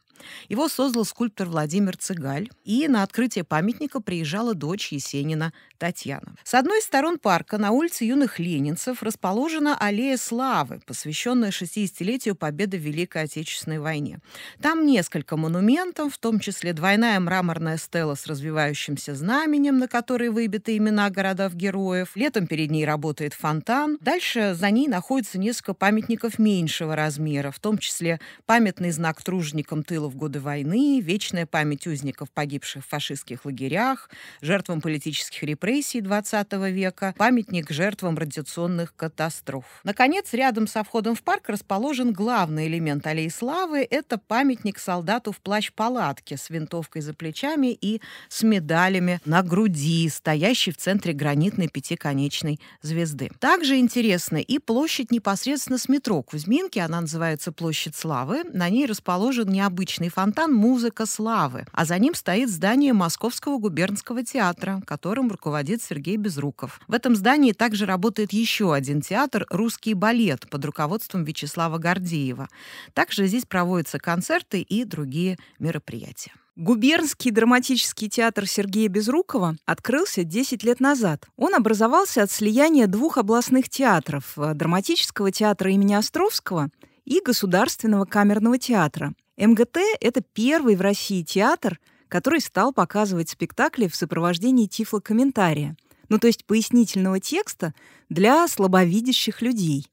Его 0.49 0.69
создал 0.69 1.05
скульптор 1.05 1.47
Владимир 1.47 1.97
Цыгаль, 1.97 2.49
и 2.63 2.87
на 2.87 3.03
открытие 3.03 3.43
памятника 3.43 4.01
приезжала 4.01 4.53
дочь 4.53 4.91
Есенина 4.91 5.53
Татьяна. 5.77 6.35
С 6.43 6.53
одной 6.53 6.79
из 6.79 6.83
сторон 6.83 7.17
парка 7.17 7.57
на 7.57 7.71
улице 7.71 8.05
юных 8.05 8.37
ленинцев 8.37 9.01
расположена 9.01 9.75
аллея 9.77 10.17
славы, 10.17 10.79
посвященная 10.85 11.49
60-летию 11.49 12.35
победы 12.35 12.77
в 12.77 12.81
Великой 12.81 13.23
Отечественной 13.23 13.79
войне. 13.79 14.19
Там 14.61 14.85
несколько 14.85 15.37
монументов, 15.37 16.13
в 16.13 16.17
том 16.19 16.39
числе 16.39 16.73
двойная 16.73 17.19
мраморная 17.19 17.77
стела 17.77 18.15
с 18.15 18.27
развивающимся 18.27 19.15
знаменем, 19.15 19.79
на 19.79 19.87
которой 19.87 20.29
выбиты 20.29 20.77
имена 20.77 21.09
городов-героев. 21.09 22.11
Летом 22.15 22.45
перед 22.45 22.69
ней 22.69 22.85
работает 22.85 23.33
фонтан. 23.33 23.97
Дальше 24.01 24.53
за 24.53 24.69
ней 24.69 24.87
находится 24.87 25.39
несколько 25.39 25.73
памятников 25.73 26.37
меньшего 26.37 26.95
размера, 26.95 27.49
в 27.49 27.59
том 27.59 27.79
числе 27.79 28.19
памятный 28.45 28.91
знак 28.91 29.23
труженикам 29.23 29.83
тыла 29.83 30.10
в 30.11 30.15
годы 30.15 30.39
войны, 30.39 30.99
вечная 31.01 31.45
память 31.45 31.87
узников, 31.87 32.29
погибших 32.31 32.85
в 32.85 32.87
фашистских 32.87 33.45
лагерях, 33.45 34.09
жертвам 34.41 34.81
политических 34.81 35.41
репрессий 35.43 36.01
XX 36.01 36.71
века, 36.71 37.15
памятник 37.17 37.71
жертвам 37.71 38.17
радиационных 38.17 38.95
катастроф. 38.95 39.65
Наконец, 39.83 40.33
рядом 40.33 40.67
со 40.67 40.83
входом 40.83 41.15
в 41.15 41.23
парк 41.23 41.49
расположен 41.49 42.13
главный 42.13 42.67
элемент 42.67 43.07
аллеи 43.07 43.29
славы. 43.29 43.87
Это 43.89 44.17
памятник 44.17 44.77
солдату 44.77 45.31
в 45.31 45.39
плащ-палатке 45.39 46.37
с 46.37 46.49
винтовкой 46.49 47.01
за 47.01 47.13
плечами 47.13 47.73
и 47.73 48.01
с 48.29 48.43
медалями 48.43 49.19
на 49.25 49.41
груди, 49.41 50.09
стоящий 50.09 50.71
в 50.71 50.77
центре 50.77 51.13
гранитной 51.13 51.69
пятиконечной 51.69 52.59
звезды. 52.81 53.29
Также 53.39 53.77
интересна 53.77 54.37
и 54.37 54.59
площадь 54.59 55.11
непосредственно 55.11 55.77
с 55.77 55.87
метро 55.87 56.21
Кузьминки. 56.21 56.79
Она 56.79 57.01
называется 57.01 57.51
Площадь 57.51 57.95
Славы. 57.95 58.43
На 58.43 58.69
ней 58.69 58.85
расположен 58.85 59.47
необычный 59.47 60.00
фонтан 60.09 60.53
«Музыка 60.53 61.05
славы», 61.05 61.65
а 61.71 61.85
за 61.85 61.97
ним 61.99 62.15
стоит 62.15 62.49
здание 62.49 62.93
Московского 62.93 63.57
губернского 63.57 64.23
театра, 64.23 64.81
которым 64.85 65.29
руководит 65.29 65.81
Сергей 65.83 66.17
Безруков. 66.17 66.79
В 66.87 66.93
этом 66.93 67.15
здании 67.15 67.53
также 67.53 67.85
работает 67.85 68.33
еще 68.33 68.73
один 68.73 69.01
театр 69.01 69.45
«Русский 69.49 69.93
балет» 69.93 70.49
под 70.49 70.65
руководством 70.65 71.23
Вячеслава 71.23 71.77
Гордеева. 71.77 72.47
Также 72.93 73.27
здесь 73.27 73.45
проводятся 73.45 73.99
концерты 73.99 74.61
и 74.61 74.83
другие 74.85 75.37
мероприятия. 75.59 76.31
Губернский 76.57 77.31
драматический 77.31 78.09
театр 78.09 78.45
Сергея 78.45 78.89
Безрукова 78.89 79.55
открылся 79.65 80.25
10 80.25 80.63
лет 80.63 80.81
назад. 80.81 81.25
Он 81.37 81.55
образовался 81.55 82.23
от 82.23 82.29
слияния 82.29 82.87
двух 82.87 83.17
областных 83.17 83.69
театров– 83.69 84.33
драматического 84.35 85.31
театра 85.31 85.71
имени 85.71 85.93
Островского 85.93 86.69
и 87.05 87.21
Государственного 87.25 88.05
камерного 88.05 88.57
театра. 88.57 89.13
МГТ– 89.41 89.77
это 90.01 90.21
первый 90.21 90.75
в 90.75 90.81
России 90.81 91.23
театр, 91.23 91.79
который 92.09 92.41
стал 92.41 92.71
показывать 92.73 93.29
спектакли 93.29 93.87
в 93.87 93.95
сопровождении 93.95 94.67
тифлокомментария, 94.67 95.75
ну 96.09 96.19
то 96.19 96.27
есть 96.27 96.45
пояснительного 96.45 97.19
текста 97.19 97.73
для 98.07 98.47
слабовидящих 98.47 99.41
людей. 99.41 99.87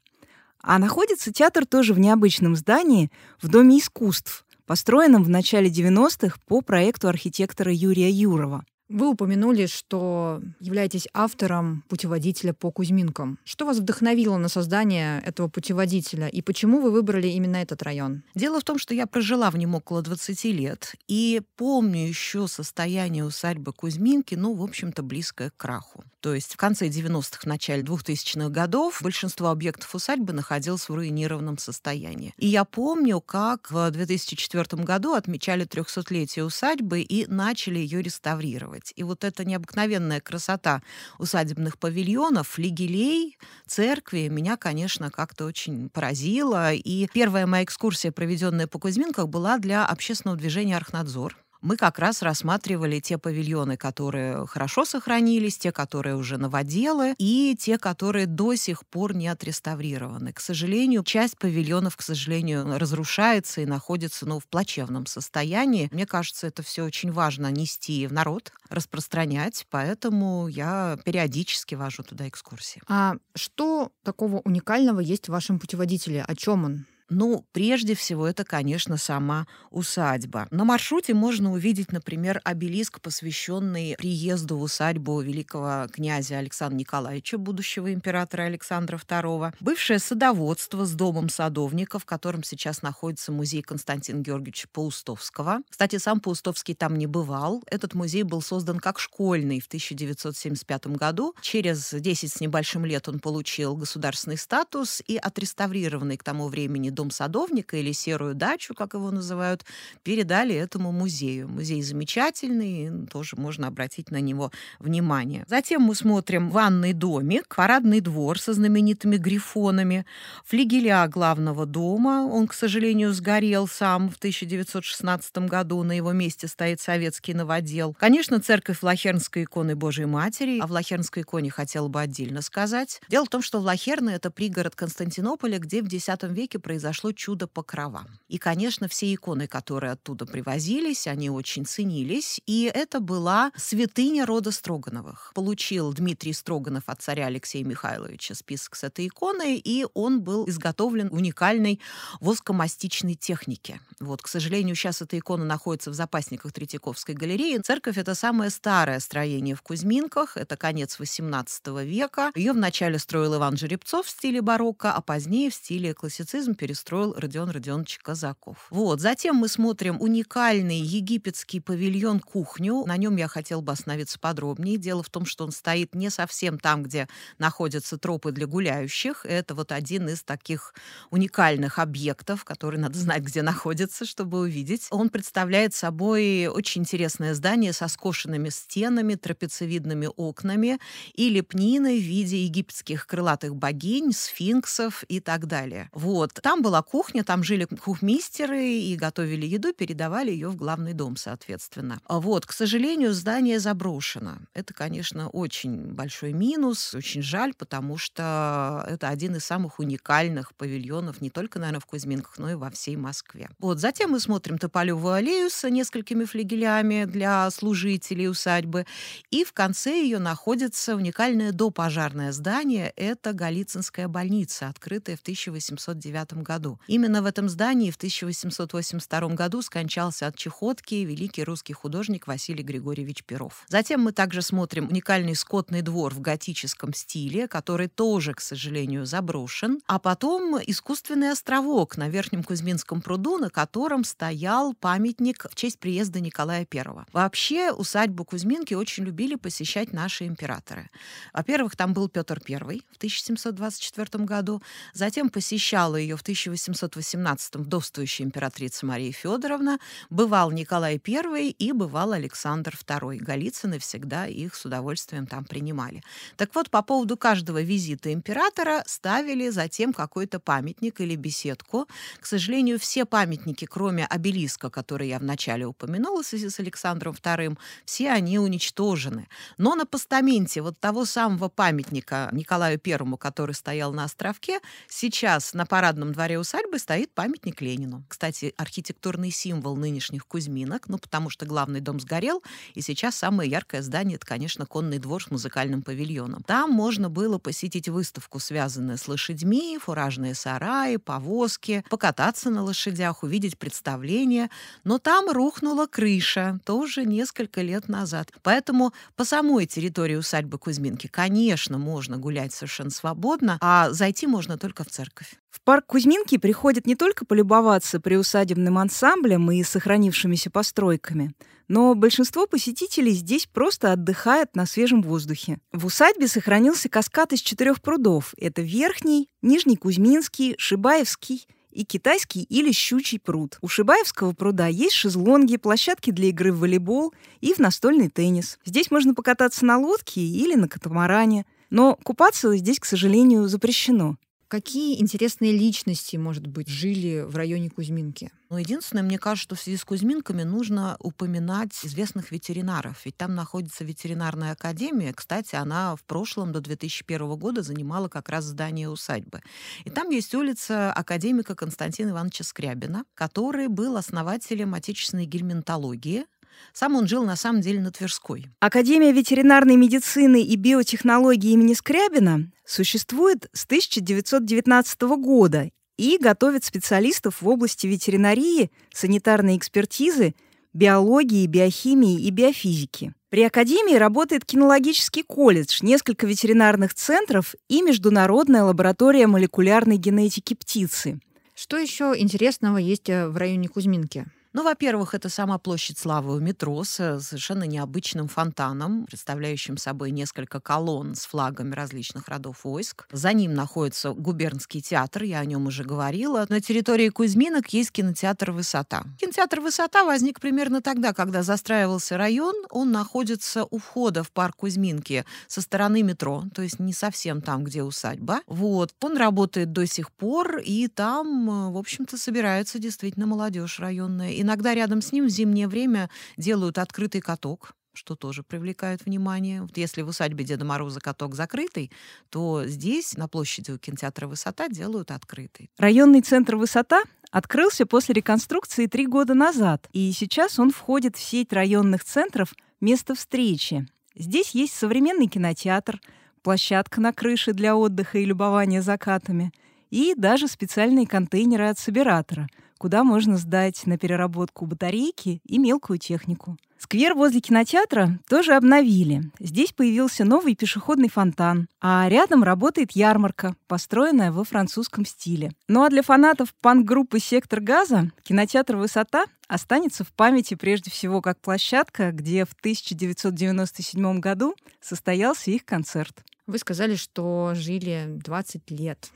А 0.60 0.78
находится 0.78 1.32
театр 1.32 1.64
тоже 1.64 1.94
в 1.94 1.98
необычном 1.98 2.56
здании, 2.56 3.10
в 3.40 3.48
Доме 3.48 3.78
искусств, 3.78 4.44
построенном 4.66 5.24
в 5.24 5.30
начале 5.30 5.70
90-х 5.70 6.38
по 6.46 6.60
проекту 6.60 7.08
архитектора 7.08 7.72
Юрия 7.72 8.10
Юрова. 8.10 8.66
Вы 8.88 9.08
упомянули, 9.10 9.66
что 9.66 10.40
являетесь 10.60 11.08
автором 11.12 11.84
путеводителя 11.88 12.54
по 12.54 12.70
Кузьминкам. 12.70 13.38
Что 13.44 13.66
вас 13.66 13.78
вдохновило 13.78 14.38
на 14.38 14.48
создание 14.48 15.20
этого 15.26 15.48
путеводителя 15.48 16.26
и 16.26 16.40
почему 16.40 16.80
вы 16.80 16.90
выбрали 16.90 17.28
именно 17.28 17.56
этот 17.56 17.82
район? 17.82 18.22
Дело 18.34 18.60
в 18.60 18.64
том, 18.64 18.78
что 18.78 18.94
я 18.94 19.06
прожила 19.06 19.50
в 19.50 19.58
нем 19.58 19.74
около 19.74 20.00
20 20.00 20.44
лет 20.44 20.94
и 21.06 21.42
помню 21.56 22.08
еще 22.08 22.48
состояние 22.48 23.24
усадьбы 23.24 23.74
Кузьминки, 23.74 24.34
ну, 24.34 24.54
в 24.54 24.62
общем-то, 24.62 25.02
близкое 25.02 25.50
к 25.50 25.56
краху. 25.56 26.04
То 26.20 26.34
есть 26.34 26.54
в 26.54 26.56
конце 26.56 26.88
90-х, 26.88 27.48
начале 27.48 27.82
2000-х 27.82 28.48
годов 28.48 29.00
большинство 29.02 29.48
объектов 29.48 29.94
усадьбы 29.94 30.32
находилось 30.32 30.88
в 30.88 30.94
руинированном 30.94 31.58
состоянии. 31.58 32.34
И 32.38 32.48
я 32.48 32.64
помню, 32.64 33.20
как 33.20 33.70
в 33.70 33.90
2004 33.90 34.82
году 34.82 35.12
отмечали 35.12 35.66
300-летие 35.66 36.44
усадьбы 36.44 37.02
и 37.02 37.26
начали 37.26 37.78
ее 37.78 38.02
реставрировать 38.02 38.77
делать. 38.78 38.92
И 38.96 39.02
вот 39.02 39.24
эта 39.24 39.44
необыкновенная 39.44 40.20
красота 40.20 40.82
усадебных 41.18 41.78
павильонов, 41.78 42.48
флигелей, 42.48 43.38
церкви 43.66 44.28
меня, 44.28 44.56
конечно, 44.56 45.10
как-то 45.10 45.46
очень 45.46 45.88
поразила. 45.88 46.72
И 46.72 47.08
первая 47.12 47.46
моя 47.46 47.64
экскурсия, 47.64 48.12
проведенная 48.12 48.66
по 48.66 48.78
Кузьминках, 48.78 49.28
была 49.28 49.58
для 49.58 49.84
общественного 49.86 50.38
движения 50.38 50.76
«Архнадзор» 50.76 51.36
мы 51.60 51.76
как 51.76 51.98
раз 51.98 52.22
рассматривали 52.22 53.00
те 53.00 53.18
павильоны, 53.18 53.76
которые 53.76 54.46
хорошо 54.46 54.84
сохранились, 54.84 55.58
те, 55.58 55.72
которые 55.72 56.16
уже 56.16 56.38
новоделы, 56.38 57.14
и 57.18 57.56
те, 57.58 57.78
которые 57.78 58.26
до 58.26 58.54
сих 58.54 58.86
пор 58.86 59.14
не 59.14 59.28
отреставрированы. 59.28 60.32
К 60.32 60.40
сожалению, 60.40 61.04
часть 61.04 61.38
павильонов, 61.38 61.96
к 61.96 62.02
сожалению, 62.02 62.78
разрушается 62.78 63.60
и 63.60 63.66
находится 63.66 64.26
ну, 64.26 64.38
в 64.38 64.46
плачевном 64.46 65.06
состоянии. 65.06 65.88
Мне 65.92 66.06
кажется, 66.06 66.46
это 66.46 66.62
все 66.62 66.84
очень 66.84 67.12
важно 67.12 67.50
нести 67.50 68.06
в 68.06 68.12
народ, 68.12 68.52
распространять, 68.68 69.66
поэтому 69.70 70.48
я 70.48 70.98
периодически 71.04 71.74
вожу 71.74 72.02
туда 72.02 72.28
экскурсии. 72.28 72.82
А 72.88 73.16
что 73.34 73.90
такого 74.04 74.40
уникального 74.40 75.00
есть 75.00 75.28
в 75.28 75.32
вашем 75.32 75.58
путеводителе? 75.58 76.22
О 76.22 76.34
чем 76.34 76.64
он? 76.64 76.86
Ну, 77.10 77.46
прежде 77.52 77.94
всего, 77.94 78.26
это, 78.26 78.44
конечно, 78.44 78.98
сама 78.98 79.46
усадьба. 79.70 80.46
На 80.50 80.64
маршруте 80.64 81.14
можно 81.14 81.52
увидеть, 81.52 81.90
например, 81.90 82.40
обелиск, 82.44 83.00
посвященный 83.00 83.94
приезду 83.96 84.58
в 84.58 84.62
усадьбу 84.62 85.20
великого 85.20 85.88
князя 85.90 86.38
Александра 86.38 86.76
Николаевича, 86.76 87.38
будущего 87.38 87.92
императора 87.92 88.42
Александра 88.42 88.98
II, 88.98 89.54
бывшее 89.60 89.98
садоводство 89.98 90.84
с 90.84 90.92
домом 90.92 91.30
садовника, 91.30 91.98
в 91.98 92.04
котором 92.04 92.42
сейчас 92.42 92.82
находится 92.82 93.32
музей 93.32 93.62
Константина 93.62 94.20
Георгиевича 94.20 94.68
Паустовского. 94.72 95.60
Кстати, 95.70 95.96
сам 95.96 96.20
Паустовский 96.20 96.74
там 96.74 96.96
не 96.96 97.06
бывал. 97.06 97.62
Этот 97.66 97.94
музей 97.94 98.22
был 98.22 98.42
создан 98.42 98.80
как 98.80 98.98
школьный 98.98 99.60
в 99.60 99.66
1975 99.66 100.88
году. 100.88 101.34
Через 101.40 101.92
10 101.92 102.32
с 102.32 102.40
небольшим 102.40 102.84
лет 102.84 103.08
он 103.08 103.18
получил 103.18 103.76
государственный 103.76 104.36
статус 104.36 105.02
и 105.06 105.16
отреставрированный 105.16 106.18
к 106.18 106.22
тому 106.24 106.48
времени 106.48 106.90
дом 106.98 107.10
садовника 107.12 107.76
или 107.76 107.92
серую 107.92 108.34
дачу, 108.34 108.74
как 108.74 108.94
его 108.94 109.12
называют, 109.12 109.64
передали 110.02 110.54
этому 110.54 110.90
музею. 110.90 111.48
Музей 111.48 111.80
замечательный, 111.80 113.06
тоже 113.06 113.36
можно 113.36 113.68
обратить 113.68 114.10
на 114.10 114.20
него 114.20 114.50
внимание. 114.80 115.44
Затем 115.46 115.82
мы 115.82 115.94
смотрим 115.94 116.50
ванный 116.50 116.92
домик, 116.92 117.54
парадный 117.54 118.00
двор 118.00 118.40
со 118.40 118.52
знаменитыми 118.52 119.16
грифонами, 119.16 120.06
флигеля 120.44 121.06
главного 121.06 121.66
дома. 121.66 122.28
Он, 122.28 122.48
к 122.48 122.54
сожалению, 122.54 123.12
сгорел 123.12 123.68
сам 123.68 124.10
в 124.10 124.16
1916 124.16 125.38
году. 125.48 125.84
На 125.84 125.92
его 125.92 126.12
месте 126.12 126.48
стоит 126.48 126.80
советский 126.80 127.34
новодел. 127.34 127.94
Конечно, 127.98 128.40
церковь 128.40 128.82
Влахернской 128.82 129.44
иконы 129.44 129.76
Божьей 129.76 130.06
Матери. 130.06 130.58
О 130.58 130.66
Влахернской 130.66 131.22
иконе 131.22 131.50
хотела 131.50 131.86
бы 131.86 132.00
отдельно 132.00 132.42
сказать. 132.42 133.00
Дело 133.08 133.24
в 133.24 133.28
том, 133.28 133.40
что 133.40 133.60
Влахерны— 133.60 134.10
это 134.18 134.32
пригород 134.32 134.74
Константинополя, 134.74 135.58
где 135.58 135.80
в 135.80 135.86
X 135.86 136.08
веке 136.22 136.58
произошло 136.58 136.87
произошло 136.88 137.12
чудо 137.12 137.46
покрова. 137.46 138.06
И, 138.28 138.38
конечно, 138.38 138.88
все 138.88 139.12
иконы, 139.12 139.46
которые 139.46 139.92
оттуда 139.92 140.24
привозились, 140.24 141.06
они 141.06 141.28
очень 141.28 141.66
ценились. 141.66 142.40
И 142.46 142.70
это 142.72 143.00
была 143.00 143.52
святыня 143.56 144.24
рода 144.24 144.50
Строгановых. 144.50 145.32
Получил 145.34 145.92
Дмитрий 145.92 146.32
Строганов 146.32 146.84
от 146.86 147.02
царя 147.02 147.26
Алексея 147.26 147.64
Михайловича 147.64 148.34
список 148.34 148.76
с 148.76 148.84
этой 148.84 149.08
иконой, 149.08 149.56
и 149.56 149.86
он 149.92 150.22
был 150.22 150.48
изготовлен 150.48 151.08
уникальной 151.10 151.78
воскомастичной 152.20 153.14
технике. 153.14 153.80
Вот, 154.00 154.22
к 154.22 154.28
сожалению, 154.28 154.74
сейчас 154.74 155.02
эта 155.02 155.18
икона 155.18 155.44
находится 155.44 155.90
в 155.90 155.94
запасниках 155.94 156.52
Третьяковской 156.52 157.14
галереи. 157.14 157.58
Церковь— 157.58 157.98
это 157.98 158.14
самое 158.14 158.50
старое 158.50 159.00
строение 159.00 159.54
в 159.54 159.62
Кузьминках, 159.62 160.36
это 160.36 160.56
конец 160.56 160.98
XVIII 160.98 161.84
века. 161.84 162.30
Ее 162.34 162.52
вначале 162.52 162.98
строил 162.98 163.36
Иван 163.36 163.56
Жеребцов 163.58 164.06
в 164.06 164.10
стиле 164.10 164.40
барокко, 164.40 164.92
а 164.92 165.00
позднее 165.02 165.50
в 165.50 165.54
стиле 165.54 165.92
классицизм 165.94 166.54
перестроил 166.54 166.77
строил 166.78 167.14
Родион 167.14 167.50
Родионович 167.50 167.98
Казаков. 167.98 168.66
Вот. 168.70 169.00
Затем 169.00 169.36
мы 169.36 169.48
смотрим 169.48 170.00
уникальный 170.00 170.78
египетский 170.80 171.60
павильон 171.60 172.20
кухню. 172.20 172.84
На 172.86 172.96
нем 172.96 173.16
я 173.16 173.28
хотел 173.28 173.60
бы 173.60 173.72
остановиться 173.72 174.18
подробнее. 174.18 174.78
Дело 174.78 175.02
в 175.02 175.10
том, 175.10 175.26
что 175.26 175.44
он 175.44 175.52
стоит 175.52 175.94
не 175.94 176.10
совсем 176.10 176.58
там, 176.58 176.82
где 176.82 177.08
находятся 177.38 177.98
тропы 177.98 178.32
для 178.32 178.46
гуляющих. 178.46 179.26
Это 179.26 179.54
вот 179.54 179.72
один 179.72 180.08
из 180.08 180.22
таких 180.22 180.74
уникальных 181.10 181.78
объектов, 181.78 182.44
который 182.44 182.78
надо 182.78 182.98
знать, 182.98 183.22
где 183.22 183.42
находится, 183.42 184.04
чтобы 184.04 184.40
увидеть. 184.40 184.86
Он 184.90 185.10
представляет 185.10 185.74
собой 185.74 186.46
очень 186.46 186.82
интересное 186.82 187.34
здание 187.34 187.72
со 187.72 187.88
скошенными 187.88 188.48
стенами, 188.48 189.14
трапециевидными 189.14 190.08
окнами 190.16 190.78
и 191.14 191.28
лепниной 191.28 191.98
в 191.98 192.02
виде 192.02 192.44
египетских 192.44 193.06
крылатых 193.06 193.56
богинь, 193.56 194.12
сфинксов 194.12 195.04
и 195.08 195.20
так 195.20 195.46
далее. 195.46 195.88
Вот. 195.92 196.34
Там 196.34 196.62
был 196.62 196.67
была 196.68 196.82
кухня, 196.82 197.24
там 197.24 197.42
жили 197.42 197.64
кухмистеры 197.64 198.62
и 198.62 198.94
готовили 198.94 199.46
еду, 199.46 199.72
передавали 199.72 200.30
ее 200.30 200.48
в 200.48 200.56
главный 200.56 200.92
дом, 200.92 201.16
соответственно. 201.16 201.98
А 202.04 202.20
вот, 202.20 202.44
к 202.44 202.52
сожалению, 202.52 203.14
здание 203.14 203.58
заброшено. 203.58 204.36
Это, 204.52 204.74
конечно, 204.74 205.30
очень 205.30 205.94
большой 205.94 206.34
минус, 206.34 206.94
очень 206.94 207.22
жаль, 207.22 207.54
потому 207.54 207.96
что 207.96 208.84
это 208.86 209.08
один 209.08 209.36
из 209.36 209.46
самых 209.46 209.78
уникальных 209.78 210.54
павильонов 210.54 211.22
не 211.22 211.30
только, 211.30 211.58
наверное, 211.58 211.80
в 211.80 211.86
Кузьминках, 211.86 212.36
но 212.36 212.50
и 212.50 212.54
во 212.54 212.68
всей 212.68 212.96
Москве. 212.96 213.48
Вот, 213.58 213.78
затем 213.78 214.10
мы 214.10 214.20
смотрим 214.20 214.58
Тополевую 214.58 215.14
аллею 215.14 215.48
с 215.48 215.66
несколькими 215.70 216.26
флигелями 216.26 217.06
для 217.06 217.50
служителей 217.50 218.28
усадьбы, 218.28 218.84
и 219.30 219.42
в 219.42 219.54
конце 219.54 220.02
ее 220.02 220.18
находится 220.18 220.96
уникальное 220.96 221.52
допожарное 221.52 222.32
здание. 222.32 222.92
Это 222.94 223.32
Голицынская 223.32 224.06
больница, 224.06 224.68
открытая 224.68 225.16
в 225.16 225.20
1809 225.20 226.42
году 226.42 226.57
году. 226.58 226.80
Именно 226.88 227.22
в 227.22 227.26
этом 227.26 227.48
здании 227.48 227.90
в 227.90 227.96
1882 227.96 229.28
году 229.28 229.62
скончался 229.62 230.26
от 230.26 230.36
чехотки 230.36 230.94
великий 230.96 231.44
русский 231.44 231.72
художник 231.72 232.26
Василий 232.26 232.64
Григорьевич 232.64 233.22
Перов. 233.24 233.64
Затем 233.68 234.00
мы 234.00 234.12
также 234.12 234.42
смотрим 234.42 234.88
уникальный 234.88 235.36
скотный 235.36 235.82
двор 235.82 236.12
в 236.12 236.20
готическом 236.20 236.92
стиле, 236.94 237.46
который 237.46 237.88
тоже, 237.88 238.34
к 238.34 238.40
сожалению, 238.40 239.06
заброшен. 239.06 239.80
А 239.86 239.98
потом 240.00 240.58
искусственный 240.66 241.30
островок 241.30 241.96
на 241.96 242.08
Верхнем 242.08 242.42
Кузьминском 242.42 243.00
пруду, 243.02 243.38
на 243.38 243.50
котором 243.50 244.02
стоял 244.02 244.74
памятник 244.74 245.46
в 245.48 245.54
честь 245.54 245.78
приезда 245.78 246.20
Николая 246.20 246.66
I. 246.72 247.04
Вообще 247.12 247.70
усадьбу 247.70 248.24
Кузьминки 248.24 248.74
очень 248.74 249.04
любили 249.04 249.36
посещать 249.36 249.92
наши 249.92 250.26
императоры. 250.26 250.90
Во-первых, 251.32 251.76
там 251.76 251.92
был 251.92 252.08
Петр 252.08 252.40
I 252.48 252.82
в 252.90 252.96
1724 252.96 254.24
году, 254.24 254.60
затем 254.92 255.30
посещала 255.30 255.96
ее 255.96 256.16
в 256.16 256.22
1818 256.46 257.56
вдовствующая 257.56 258.24
императрица 258.24 258.86
Мария 258.86 259.12
Федоровна, 259.12 259.78
бывал 260.10 260.50
Николай 260.50 261.00
I 261.04 261.50
и 261.50 261.72
бывал 261.72 262.12
Александр 262.12 262.74
II. 262.74 263.16
Голицыны 263.16 263.78
всегда 263.78 264.26
их 264.26 264.54
с 264.54 264.64
удовольствием 264.64 265.26
там 265.26 265.44
принимали. 265.44 266.02
Так 266.36 266.54
вот, 266.54 266.70
по 266.70 266.82
поводу 266.82 267.16
каждого 267.16 267.62
визита 267.62 268.12
императора 268.12 268.82
ставили 268.86 269.48
затем 269.48 269.92
какой-то 269.92 270.38
памятник 270.38 271.00
или 271.00 271.16
беседку. 271.16 271.88
К 272.20 272.26
сожалению, 272.26 272.78
все 272.78 273.04
памятники, 273.04 273.64
кроме 273.64 274.06
обелиска, 274.06 274.70
который 274.70 275.08
я 275.08 275.18
вначале 275.18 275.66
упомянула 275.66 276.22
в 276.22 276.26
связи 276.26 276.48
с 276.48 276.60
Александром 276.60 277.14
II, 277.14 277.58
все 277.84 278.10
они 278.10 278.38
уничтожены. 278.38 279.28
Но 279.56 279.74
на 279.74 279.86
постаменте 279.86 280.62
вот 280.62 280.78
того 280.78 281.04
самого 281.04 281.48
памятника 281.48 282.28
Николаю 282.32 282.80
I, 282.84 283.16
который 283.18 283.54
стоял 283.54 283.92
на 283.92 284.04
островке, 284.04 284.60
сейчас 284.88 285.54
на 285.54 285.66
парадном 285.66 286.12
дворе 286.12 286.27
усадьбы 286.36 286.78
стоит 286.78 287.12
памятник 287.12 287.60
Ленину. 287.62 288.04
Кстати, 288.08 288.52
архитектурный 288.56 289.30
символ 289.30 289.76
нынешних 289.76 290.26
Кузьминок, 290.26 290.88
ну, 290.88 290.98
потому 290.98 291.30
что 291.30 291.46
главный 291.46 291.80
дом 291.80 292.00
сгорел, 292.00 292.42
и 292.74 292.82
сейчас 292.82 293.16
самое 293.16 293.50
яркое 293.50 293.82
здание— 293.82 294.16
это, 294.16 294.26
конечно, 294.26 294.66
конный 294.66 294.98
двор 294.98 295.22
с 295.22 295.30
музыкальным 295.30 295.82
павильоном. 295.82 296.42
Там 296.42 296.70
можно 296.70 297.08
было 297.08 297.38
посетить 297.38 297.88
выставку, 297.88 298.38
связанную 298.40 298.98
с 298.98 299.08
лошадьми, 299.08 299.78
фуражные 299.80 300.34
сараи, 300.34 300.96
повозки, 300.96 301.84
покататься 301.88 302.50
на 302.50 302.62
лошадях, 302.62 303.22
увидеть 303.22 303.58
представление. 303.58 304.50
Но 304.84 304.98
там 304.98 305.30
рухнула 305.30 305.86
крыша 305.86 306.58
тоже 306.64 307.04
несколько 307.04 307.62
лет 307.62 307.88
назад. 307.88 308.32
Поэтому 308.42 308.92
по 309.16 309.24
самой 309.24 309.66
территории 309.66 310.16
усадьбы 310.16 310.58
Кузьминки, 310.58 311.06
конечно, 311.06 311.78
можно 311.78 312.16
гулять 312.18 312.52
совершенно 312.52 312.90
свободно, 312.90 313.58
а 313.60 313.90
зайти 313.90 314.26
можно 314.26 314.58
только 314.58 314.84
в 314.84 314.88
церковь. 314.88 315.38
В 315.50 315.62
парк 315.62 315.86
Кузьминки 315.86 316.36
приходят 316.36 316.86
не 316.86 316.94
только 316.94 317.24
полюбоваться 317.24 318.00
приусадебным 318.00 318.78
ансамблем 318.78 319.50
и 319.50 319.62
сохранившимися 319.62 320.50
постройками, 320.50 321.32
но 321.68 321.94
большинство 321.94 322.46
посетителей 322.46 323.12
здесь 323.12 323.46
просто 323.46 323.92
отдыхает 323.92 324.54
на 324.56 324.66
свежем 324.66 325.02
воздухе. 325.02 325.58
В 325.72 325.86
усадьбе 325.86 326.28
сохранился 326.28 326.88
каскад 326.88 327.32
из 327.32 327.40
четырех 327.40 327.80
прудов. 327.82 328.34
Это 328.38 328.62
Верхний, 328.62 329.28
Нижний 329.42 329.76
Кузьминский, 329.76 330.54
Шибаевский 330.58 331.46
и 331.70 331.84
китайский 331.84 332.42
или 332.42 332.72
щучий 332.72 333.20
пруд. 333.20 333.58
У 333.60 333.68
Шибаевского 333.68 334.32
пруда 334.32 334.66
есть 334.66 334.94
шезлонги, 334.94 335.56
площадки 335.56 336.10
для 336.10 336.28
игры 336.28 336.52
в 336.52 336.60
волейбол 336.60 337.12
и 337.40 337.52
в 337.52 337.58
настольный 337.58 338.08
теннис. 338.08 338.58
Здесь 338.64 338.90
можно 338.90 339.14
покататься 339.14 339.64
на 339.64 339.78
лодке 339.78 340.20
или 340.20 340.54
на 340.54 340.68
катамаране. 340.68 341.46
Но 341.70 341.96
купаться 342.02 342.56
здесь, 342.56 342.80
к 342.80 342.86
сожалению, 342.86 343.46
запрещено. 343.46 344.16
Какие 344.48 344.98
интересные 344.98 345.52
личности, 345.52 346.16
может 346.16 346.46
быть, 346.46 346.68
жили 346.68 347.20
в 347.20 347.36
районе 347.36 347.68
Кузьминки? 347.68 348.32
Ну, 348.48 348.56
единственное, 348.56 349.02
мне 349.02 349.18
кажется, 349.18 349.44
что 349.44 349.56
в 349.56 349.60
связи 349.60 349.76
с 349.76 349.84
Кузьминками 349.84 350.42
нужно 350.42 350.96
упоминать 351.00 351.78
известных 351.84 352.32
ветеринаров. 352.32 353.04
Ведь 353.04 353.18
там 353.18 353.34
находится 353.34 353.84
ветеринарная 353.84 354.52
академия. 354.52 355.12
Кстати, 355.12 355.54
она 355.54 355.94
в 355.96 356.04
прошлом, 356.04 356.52
до 356.52 356.62
2001 356.62 357.36
года, 357.36 357.62
занимала 357.62 358.08
как 358.08 358.30
раз 358.30 358.44
здание 358.44 358.88
усадьбы. 358.88 359.42
И 359.84 359.90
там 359.90 360.08
есть 360.08 360.34
улица 360.34 360.94
академика 360.94 361.54
Константина 361.54 362.10
Ивановича 362.10 362.44
Скрябина, 362.44 363.04
который 363.14 363.68
был 363.68 363.98
основателем 363.98 364.72
отечественной 364.72 365.26
гельминтологии, 365.26 366.24
сам 366.72 366.96
он 366.96 367.08
жил, 367.08 367.24
на 367.24 367.36
самом 367.36 367.60
деле, 367.60 367.80
на 367.80 367.90
Тверской. 367.90 368.46
Академия 368.60 369.12
ветеринарной 369.12 369.76
медицины 369.76 370.42
и 370.42 370.56
биотехнологии 370.56 371.52
имени 371.52 371.74
Скрябина 371.74 372.50
существует 372.64 373.48
с 373.52 373.64
1919 373.64 375.00
года 375.18 375.70
и 375.96 376.18
готовит 376.18 376.64
специалистов 376.64 377.42
в 377.42 377.48
области 377.48 377.86
ветеринарии, 377.86 378.70
санитарной 378.92 379.56
экспертизы, 379.56 380.34
биологии, 380.72 381.46
биохимии 381.46 382.20
и 382.20 382.30
биофизики. 382.30 383.12
При 383.30 383.42
Академии 383.42 383.96
работает 383.96 384.46
кинологический 384.46 385.22
колледж, 385.22 385.80
несколько 385.82 386.26
ветеринарных 386.26 386.94
центров 386.94 387.54
и 387.68 387.82
международная 387.82 388.62
лаборатория 388.62 389.26
молекулярной 389.26 389.98
генетики 389.98 390.54
птицы. 390.54 391.20
Что 391.54 391.76
еще 391.76 392.14
интересного 392.16 392.78
есть 392.78 393.10
э, 393.10 393.28
в 393.28 393.36
районе 393.36 393.68
Кузьминки? 393.68 394.26
Ну, 394.54 394.62
во-первых, 394.62 395.14
это 395.14 395.28
сама 395.28 395.58
площадь 395.58 395.98
Славы 395.98 396.36
у 396.36 396.40
метро 396.40 396.82
с 396.82 397.20
совершенно 397.20 397.64
необычным 397.64 398.28
фонтаном, 398.28 399.04
представляющим 399.04 399.76
собой 399.76 400.10
несколько 400.10 400.58
колонн 400.58 401.14
с 401.14 401.26
флагами 401.26 401.74
различных 401.74 402.28
родов 402.28 402.64
войск. 402.64 403.06
За 403.12 403.34
ним 403.34 403.52
находится 403.52 404.12
губернский 404.12 404.80
театр, 404.80 405.24
я 405.24 405.40
о 405.40 405.44
нем 405.44 405.66
уже 405.66 405.84
говорила. 405.84 406.46
На 406.48 406.62
территории 406.62 407.10
Кузьминок 407.10 407.68
есть 407.74 407.92
кинотеатр 407.92 408.52
«Высота». 408.52 409.04
Кинотеатр 409.18 409.60
«Высота» 409.60 410.04
возник 410.04 410.40
примерно 410.40 410.80
тогда, 410.80 411.12
когда 411.12 411.42
застраивался 411.42 412.16
район. 412.16 412.54
Он 412.70 412.90
находится 412.90 413.66
у 413.70 413.78
входа 413.78 414.22
в 414.22 414.32
парк 414.32 414.56
Кузьминки 414.56 415.26
со 415.46 415.60
стороны 415.60 416.02
метро, 416.02 416.44
то 416.54 416.62
есть 416.62 416.78
не 416.78 416.94
совсем 416.94 417.42
там, 417.42 417.64
где 417.64 417.82
усадьба. 417.82 418.40
Вот. 418.46 418.94
Он 419.02 419.18
работает 419.18 419.72
до 419.72 419.86
сих 419.86 420.10
пор, 420.10 420.58
и 420.58 420.88
там, 420.88 421.50
э, 421.50 421.70
в 421.70 421.76
общем-то, 421.76 422.16
собирается 422.16 422.78
действительно 422.78 423.26
молодежь 423.26 423.78
районная 423.78 424.37
Иногда 424.40 424.72
рядом 424.72 425.02
с 425.02 425.10
ним 425.10 425.26
в 425.26 425.30
зимнее 425.30 425.66
время 425.66 426.10
делают 426.36 426.78
открытый 426.78 427.20
каток, 427.20 427.74
что 427.92 428.14
тоже 428.14 428.44
привлекает 428.44 429.04
внимание. 429.04 429.62
Вот 429.62 429.76
если 429.76 430.02
в 430.02 430.08
усадьбе 430.08 430.44
Деда 430.44 430.64
Мороза 430.64 431.00
каток 431.00 431.34
закрытый, 431.34 431.90
то 432.30 432.64
здесь, 432.64 433.16
на 433.16 433.26
площади 433.26 433.72
у 433.72 433.78
кинотеатра 433.78 434.28
«Высота», 434.28 434.68
делают 434.68 435.10
открытый. 435.10 435.70
Районный 435.76 436.20
центр 436.20 436.54
«Высота» 436.54 437.02
открылся 437.32 437.84
после 437.84 438.14
реконструкции 438.14 438.86
три 438.86 439.06
года 439.08 439.34
назад, 439.34 439.88
и 439.92 440.12
сейчас 440.12 440.60
он 440.60 440.70
входит 440.70 441.16
в 441.16 441.20
сеть 441.20 441.52
районных 441.52 442.04
центров 442.04 442.54
«Место 442.80 443.16
встречи». 443.16 443.88
Здесь 444.14 444.52
есть 444.52 444.74
современный 444.74 445.26
кинотеатр, 445.26 446.00
площадка 446.42 447.00
на 447.00 447.12
крыше 447.12 447.52
для 447.52 447.76
отдыха 447.76 448.18
и 448.18 448.24
любования 448.24 448.82
закатами, 448.82 449.52
и 449.90 450.14
даже 450.16 450.46
специальные 450.46 451.08
контейнеры 451.08 451.68
от 451.68 451.78
собиратора— 451.80 452.46
куда 452.78 453.04
можно 453.04 453.36
сдать 453.36 453.86
на 453.86 453.98
переработку 453.98 454.66
батарейки 454.66 455.40
и 455.44 455.58
мелкую 455.58 455.98
технику. 455.98 456.56
Сквер 456.78 457.14
возле 457.14 457.40
кинотеатра 457.40 458.20
тоже 458.28 458.54
обновили. 458.54 459.24
Здесь 459.40 459.72
появился 459.72 460.24
новый 460.24 460.54
пешеходный 460.54 461.08
фонтан, 461.08 461.68
а 461.80 462.08
рядом 462.08 462.44
работает 462.44 462.92
ярмарка, 462.92 463.56
построенная 463.66 464.30
во 464.30 464.44
французском 464.44 465.04
стиле. 465.04 465.52
Ну 465.66 465.82
а 465.82 465.90
для 465.90 466.02
фанатов 466.02 466.54
панк-группы 466.60 467.18
«Сектор 467.18 467.60
газа» 467.60 468.12
кинотеатр 468.22 468.76
«Высота» 468.76 469.24
останется 469.48 470.04
в 470.04 470.12
памяти 470.12 470.54
прежде 470.54 470.90
всего 470.90 471.20
как 471.20 471.40
площадка, 471.40 472.12
где 472.12 472.44
в 472.44 472.52
1997 472.60 474.20
году 474.20 474.54
состоялся 474.80 475.50
их 475.50 475.64
концерт. 475.64 476.22
Вы 476.46 476.58
сказали, 476.58 476.94
что 476.94 477.52
жили 477.54 478.04
20 478.06 478.70
лет 478.70 479.10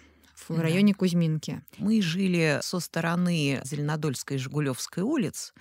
в 0.49 0.57
да. 0.57 0.63
районе 0.63 0.95
Кузьминки. 0.95 1.63
Мы 1.79 2.03
жили 2.03 2.59
со 2.63 2.81
стороны 2.81 3.61
Зеленодольской 3.65 4.37
и 4.37 4.41
Жигулевской 4.41 5.03
улиц 5.03 5.53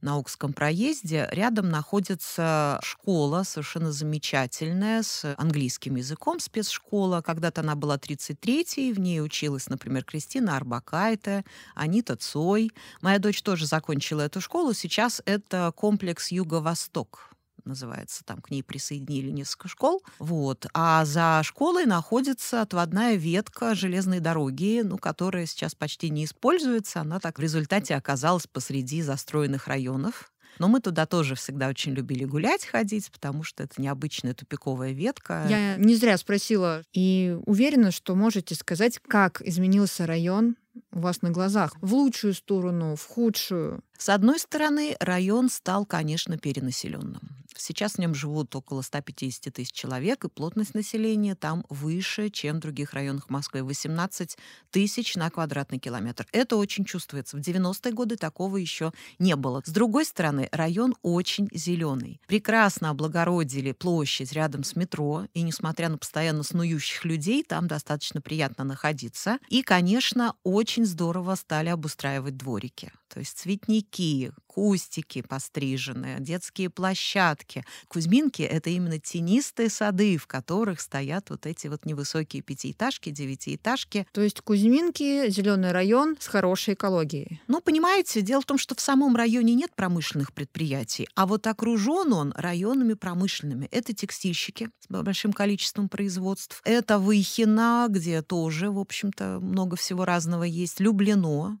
на 0.00 0.18
Укском 0.18 0.52
проезде. 0.52 1.28
Рядом 1.32 1.70
находится 1.70 2.78
школа, 2.82 3.42
совершенно 3.42 3.90
замечательная, 3.90 5.02
с 5.02 5.34
английским 5.38 5.96
языком, 5.96 6.40
спецшкола. 6.40 7.22
Когда-то 7.22 7.62
она 7.62 7.74
была 7.74 7.96
33-й, 7.96 8.92
в 8.92 9.00
ней 9.00 9.22
училась, 9.22 9.68
например, 9.68 10.04
Кристина 10.04 10.56
Арбакайте, 10.56 11.44
Анита 11.74 12.16
Цой. 12.16 12.70
Моя 13.00 13.18
дочь 13.18 13.42
тоже 13.42 13.66
закончила 13.66 14.20
эту 14.20 14.40
школу. 14.40 14.74
Сейчас 14.74 15.22
это 15.24 15.72
комплекс 15.74 16.30
Юго-Восток 16.30 17.33
называется, 17.64 18.24
там 18.24 18.40
к 18.40 18.50
ней 18.50 18.62
присоединили 18.62 19.30
несколько 19.30 19.68
школ. 19.68 20.02
Вот. 20.18 20.66
А 20.74 21.04
за 21.04 21.40
школой 21.44 21.86
находится 21.86 22.62
отводная 22.62 23.16
ветка 23.16 23.74
железной 23.74 24.20
дороги, 24.20 24.82
ну, 24.84 24.98
которая 24.98 25.46
сейчас 25.46 25.74
почти 25.74 26.10
не 26.10 26.24
используется. 26.24 27.00
Она 27.00 27.20
так 27.20 27.38
в 27.38 27.42
результате 27.42 27.94
оказалась 27.94 28.46
посреди 28.46 29.02
застроенных 29.02 29.66
районов. 29.68 30.30
Но 30.58 30.68
мы 30.68 30.80
туда 30.80 31.06
тоже 31.06 31.34
всегда 31.34 31.68
очень 31.68 31.92
любили 31.92 32.24
гулять, 32.24 32.64
ходить, 32.64 33.10
потому 33.10 33.42
что 33.42 33.64
это 33.64 33.80
необычная 33.80 34.34
тупиковая 34.34 34.92
ветка. 34.92 35.46
Я 35.48 35.76
не 35.76 35.96
зря 35.96 36.16
спросила 36.16 36.82
и 36.92 37.36
уверена, 37.46 37.90
что 37.90 38.14
можете 38.14 38.54
сказать, 38.54 39.00
как 39.08 39.42
изменился 39.42 40.06
район 40.06 40.56
у 40.92 41.00
вас 41.00 41.22
на 41.22 41.30
глазах? 41.30 41.76
В 41.80 41.94
лучшую 41.94 42.34
сторону, 42.34 42.96
в 42.96 43.06
худшую? 43.06 43.82
С 43.98 44.08
одной 44.08 44.38
стороны, 44.38 44.96
район 45.00 45.48
стал, 45.48 45.86
конечно, 45.86 46.36
перенаселенным. 46.36 47.44
Сейчас 47.56 47.94
в 47.94 47.98
нем 47.98 48.14
живут 48.14 48.54
около 48.56 48.82
150 48.82 49.54
тысяч 49.54 49.72
человек, 49.72 50.24
и 50.24 50.28
плотность 50.28 50.74
населения 50.74 51.36
там 51.36 51.64
выше, 51.68 52.28
чем 52.28 52.56
в 52.56 52.60
других 52.60 52.92
районах 52.92 53.30
Москвы. 53.30 53.62
18 53.62 54.36
тысяч 54.70 55.14
на 55.14 55.30
квадратный 55.30 55.78
километр. 55.78 56.26
Это 56.32 56.56
очень 56.56 56.84
чувствуется. 56.84 57.36
В 57.36 57.40
90-е 57.40 57.92
годы 57.92 58.16
такого 58.16 58.56
еще 58.56 58.92
не 59.20 59.36
было. 59.36 59.62
С 59.64 59.70
другой 59.70 60.04
стороны, 60.04 60.48
район 60.50 60.96
очень 61.02 61.48
зеленый. 61.52 62.20
Прекрасно 62.26 62.90
облагородили 62.90 63.70
площадь 63.70 64.32
рядом 64.32 64.64
с 64.64 64.74
метро, 64.74 65.26
и 65.32 65.42
несмотря 65.42 65.88
на 65.88 65.98
постоянно 65.98 66.42
снующих 66.42 67.04
людей, 67.04 67.44
там 67.44 67.68
достаточно 67.68 68.20
приятно 68.20 68.64
находиться. 68.64 69.38
И, 69.48 69.62
конечно, 69.62 70.34
очень 70.42 70.63
здорово 70.84 71.34
стали 71.36 71.68
обустраивать 71.68 72.36
дворики. 72.36 72.92
То 73.08 73.20
есть 73.20 73.38
цветники, 73.38 74.32
кустики 74.46 75.22
постриженные, 75.22 76.20
детские 76.20 76.70
площадки. 76.70 77.64
Кузьминки— 77.88 78.42
это 78.42 78.70
именно 78.70 78.98
тенистые 78.98 79.68
сады, 79.68 80.16
в 80.16 80.26
которых 80.26 80.80
стоят 80.80 81.30
вот 81.30 81.46
эти 81.46 81.66
вот 81.66 81.84
невысокие 81.84 82.42
пятиэтажки, 82.42 83.10
девятиэтажки. 83.10 84.06
То 84.12 84.20
есть 84.20 84.40
Кузьминки— 84.40 85.28
зеленый 85.30 85.72
район 85.72 86.16
с 86.20 86.26
хорошей 86.26 86.74
экологией. 86.74 87.40
Ну, 87.48 87.60
понимаете, 87.60 88.22
дело 88.22 88.42
в 88.42 88.46
том, 88.46 88.58
что 88.58 88.74
в 88.74 88.80
самом 88.80 89.16
районе 89.16 89.54
нет 89.54 89.74
промышленных 89.74 90.32
предприятий, 90.32 91.08
а 91.14 91.26
вот 91.26 91.46
окружен 91.46 92.12
он 92.12 92.32
районами 92.36 92.94
промышленными. 92.94 93.66
Это 93.70 93.92
текстильщики 93.92 94.70
с 94.80 94.86
большим 94.88 95.32
количеством 95.32 95.88
производств. 95.88 96.60
Это 96.64 96.98
Выхина, 96.98 97.86
где 97.88 98.22
тоже, 98.22 98.70
в 98.70 98.78
общем-то, 98.78 99.40
много 99.40 99.76
всего 99.76 100.04
разного 100.04 100.44
есть. 100.44 100.80
Люблено, 100.80 101.58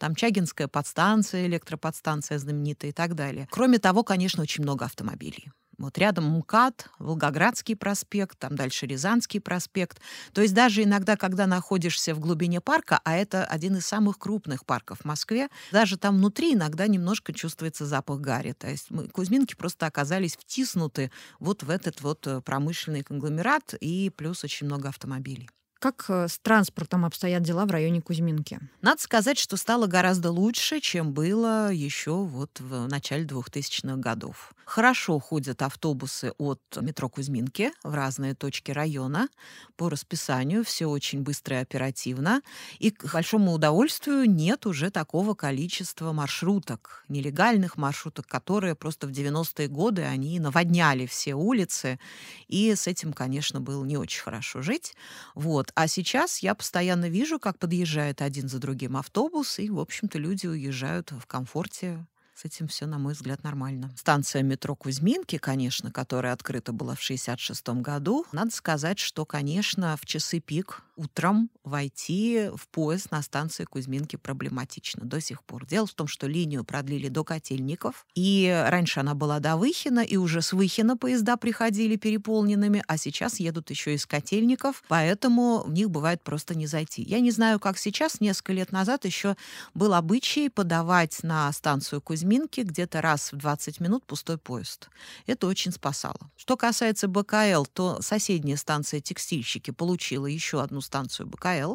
там 0.00 0.16
Чагинская 0.16 0.66
подстанция, 0.66 1.46
электроподстанция 1.46 2.38
знаменитая 2.38 2.90
и 2.90 2.94
так 2.94 3.14
далее. 3.14 3.46
Кроме 3.50 3.78
того, 3.78 4.02
конечно, 4.02 4.42
очень 4.42 4.64
много 4.64 4.86
автомобилей. 4.86 5.52
Вот 5.80 5.96
рядом 5.96 6.24
МКАД, 6.36 6.90
Волгоградский 6.98 7.74
проспект, 7.74 8.38
там 8.38 8.54
дальше 8.54 8.86
Рязанский 8.86 9.40
проспект. 9.40 9.98
То 10.34 10.42
есть 10.42 10.52
даже 10.52 10.82
иногда, 10.82 11.16
когда 11.16 11.46
находишься 11.46 12.14
в 12.14 12.20
глубине 12.20 12.60
парка, 12.60 13.00
а 13.02 13.16
это 13.16 13.46
один 13.46 13.76
из 13.76 13.86
самых 13.86 14.18
крупных 14.18 14.66
парков 14.66 14.98
в 15.00 15.04
Москве, 15.06 15.48
даже 15.72 15.96
там 15.96 16.18
внутри 16.18 16.52
иногда 16.52 16.86
немножко 16.86 17.32
чувствуется 17.32 17.86
запах 17.86 18.20
гари. 18.20 18.52
То 18.52 18.68
есть 18.68 18.90
мы, 18.90 19.08
Кузьминки 19.08 19.54
просто 19.54 19.86
оказались 19.86 20.36
втиснуты 20.36 21.10
вот 21.38 21.62
в 21.62 21.70
этот 21.70 22.02
вот 22.02 22.26
э, 22.26 22.42
промышленный 22.42 23.02
конгломерат 23.02 23.72
и 23.80 24.10
плюс 24.14 24.44
очень 24.44 24.66
много 24.66 24.90
автомобилей. 24.90 25.48
Как 25.80 26.04
э, 26.10 26.28
с 26.28 26.38
транспортом 26.38 27.06
обстоят 27.06 27.42
дела 27.42 27.64
в 27.64 27.70
районе 27.70 28.02
Кузьминки? 28.02 28.60
Надо 28.82 29.00
сказать, 29.00 29.38
что 29.38 29.56
стало 29.56 29.86
гораздо 29.86 30.30
лучше, 30.30 30.78
чем 30.78 31.14
было 31.14 31.72
еще 31.72 32.16
вот 32.16 32.60
в 32.60 32.86
начале 32.86 33.24
2000-х 33.24 33.96
годов. 33.96 34.52
Хорошо 34.70 35.18
ходят 35.18 35.62
автобусы 35.62 36.30
от 36.38 36.60
метро 36.80 37.08
Кузьминки 37.08 37.72
в 37.82 37.92
разные 37.92 38.36
точки 38.36 38.70
района 38.70 39.28
по 39.74 39.88
расписанию, 39.88 40.62
все 40.62 40.86
очень 40.86 41.22
быстро 41.22 41.56
и 41.56 41.62
оперативно. 41.62 42.40
И 42.78 42.92
к 42.92 43.12
большому 43.12 43.50
удовольствию 43.50 44.30
нет 44.30 44.66
уже 44.66 44.92
такого 44.92 45.34
количества 45.34 46.12
маршруток, 46.12 47.04
нелегальных 47.08 47.78
маршруток, 47.78 48.28
которые 48.28 48.76
просто 48.76 49.08
в 49.08 49.10
90-е 49.10 49.66
годы 49.66 50.02
они 50.02 50.38
наводняли 50.38 51.06
все 51.06 51.34
улицы, 51.34 51.98
и 52.46 52.72
с 52.72 52.86
этим, 52.86 53.12
конечно, 53.12 53.60
было 53.60 53.84
не 53.84 53.96
очень 53.96 54.22
хорошо 54.22 54.62
жить. 54.62 54.94
Вот. 55.34 55.72
А 55.74 55.88
сейчас 55.88 56.44
я 56.44 56.54
постоянно 56.54 57.08
вижу, 57.08 57.40
как 57.40 57.58
подъезжает 57.58 58.22
один 58.22 58.48
за 58.48 58.60
другим 58.60 58.96
автобус, 58.96 59.58
и, 59.58 59.68
в 59.68 59.80
общем-то, 59.80 60.16
люди 60.20 60.46
уезжают 60.46 61.10
в 61.10 61.26
комфорте 61.26 62.06
с 62.40 62.44
этим 62.46 62.68
все, 62.68 62.86
на 62.86 62.98
мой 62.98 63.12
взгляд, 63.12 63.44
нормально. 63.44 63.92
Станция 63.98 64.42
метро 64.42 64.74
Кузьминки, 64.74 65.36
конечно, 65.36 65.92
которая 65.92 66.32
открыта 66.32 66.72
была 66.72 66.94
в 66.94 67.02
66 67.02 67.68
году. 67.82 68.24
Надо 68.32 68.50
сказать, 68.50 68.98
что, 68.98 69.26
конечно, 69.26 69.94
в 70.00 70.06
часы 70.06 70.40
пик 70.40 70.82
утром 70.96 71.50
войти 71.64 72.50
в 72.54 72.68
поезд 72.68 73.10
на 73.10 73.22
станции 73.22 73.64
Кузьминки 73.64 74.16
проблематично 74.16 75.04
до 75.04 75.20
сих 75.20 75.42
пор. 75.44 75.66
Дело 75.66 75.86
в 75.86 75.94
том, 75.94 76.06
что 76.06 76.26
линию 76.26 76.64
продлили 76.64 77.08
до 77.08 77.24
Котельников, 77.24 78.06
и 78.14 78.64
раньше 78.68 79.00
она 79.00 79.14
была 79.14 79.38
до 79.38 79.56
Выхина, 79.56 80.00
и 80.00 80.16
уже 80.16 80.42
с 80.42 80.52
Выхина 80.52 80.96
поезда 80.96 81.36
приходили 81.36 81.96
переполненными, 81.96 82.82
а 82.86 82.96
сейчас 82.96 83.40
едут 83.40 83.70
еще 83.70 83.94
из 83.94 84.06
Котельников, 84.06 84.82
поэтому 84.88 85.62
в 85.64 85.72
них 85.72 85.90
бывает 85.90 86.22
просто 86.22 86.54
не 86.54 86.66
зайти. 86.66 87.02
Я 87.02 87.20
не 87.20 87.30
знаю, 87.30 87.60
как 87.60 87.78
сейчас, 87.78 88.20
несколько 88.20 88.52
лет 88.52 88.72
назад 88.72 89.04
еще 89.04 89.36
был 89.74 89.94
обычай 89.94 90.48
подавать 90.48 91.22
на 91.22 91.50
станцию 91.52 92.00
Кузьминки 92.00 92.29
Кузьминки 92.30 92.60
где-то 92.60 93.00
раз 93.00 93.32
в 93.32 93.36
20 93.38 93.80
минут 93.80 94.06
пустой 94.06 94.38
поезд. 94.38 94.88
Это 95.26 95.48
очень 95.48 95.72
спасало. 95.72 96.30
Что 96.36 96.56
касается 96.56 97.08
БКЛ, 97.08 97.64
то 97.64 98.00
соседняя 98.02 98.56
станция 98.56 99.00
«Текстильщики» 99.00 99.72
получила 99.72 100.26
еще 100.26 100.62
одну 100.62 100.80
станцию 100.80 101.26
БКЛ. 101.26 101.74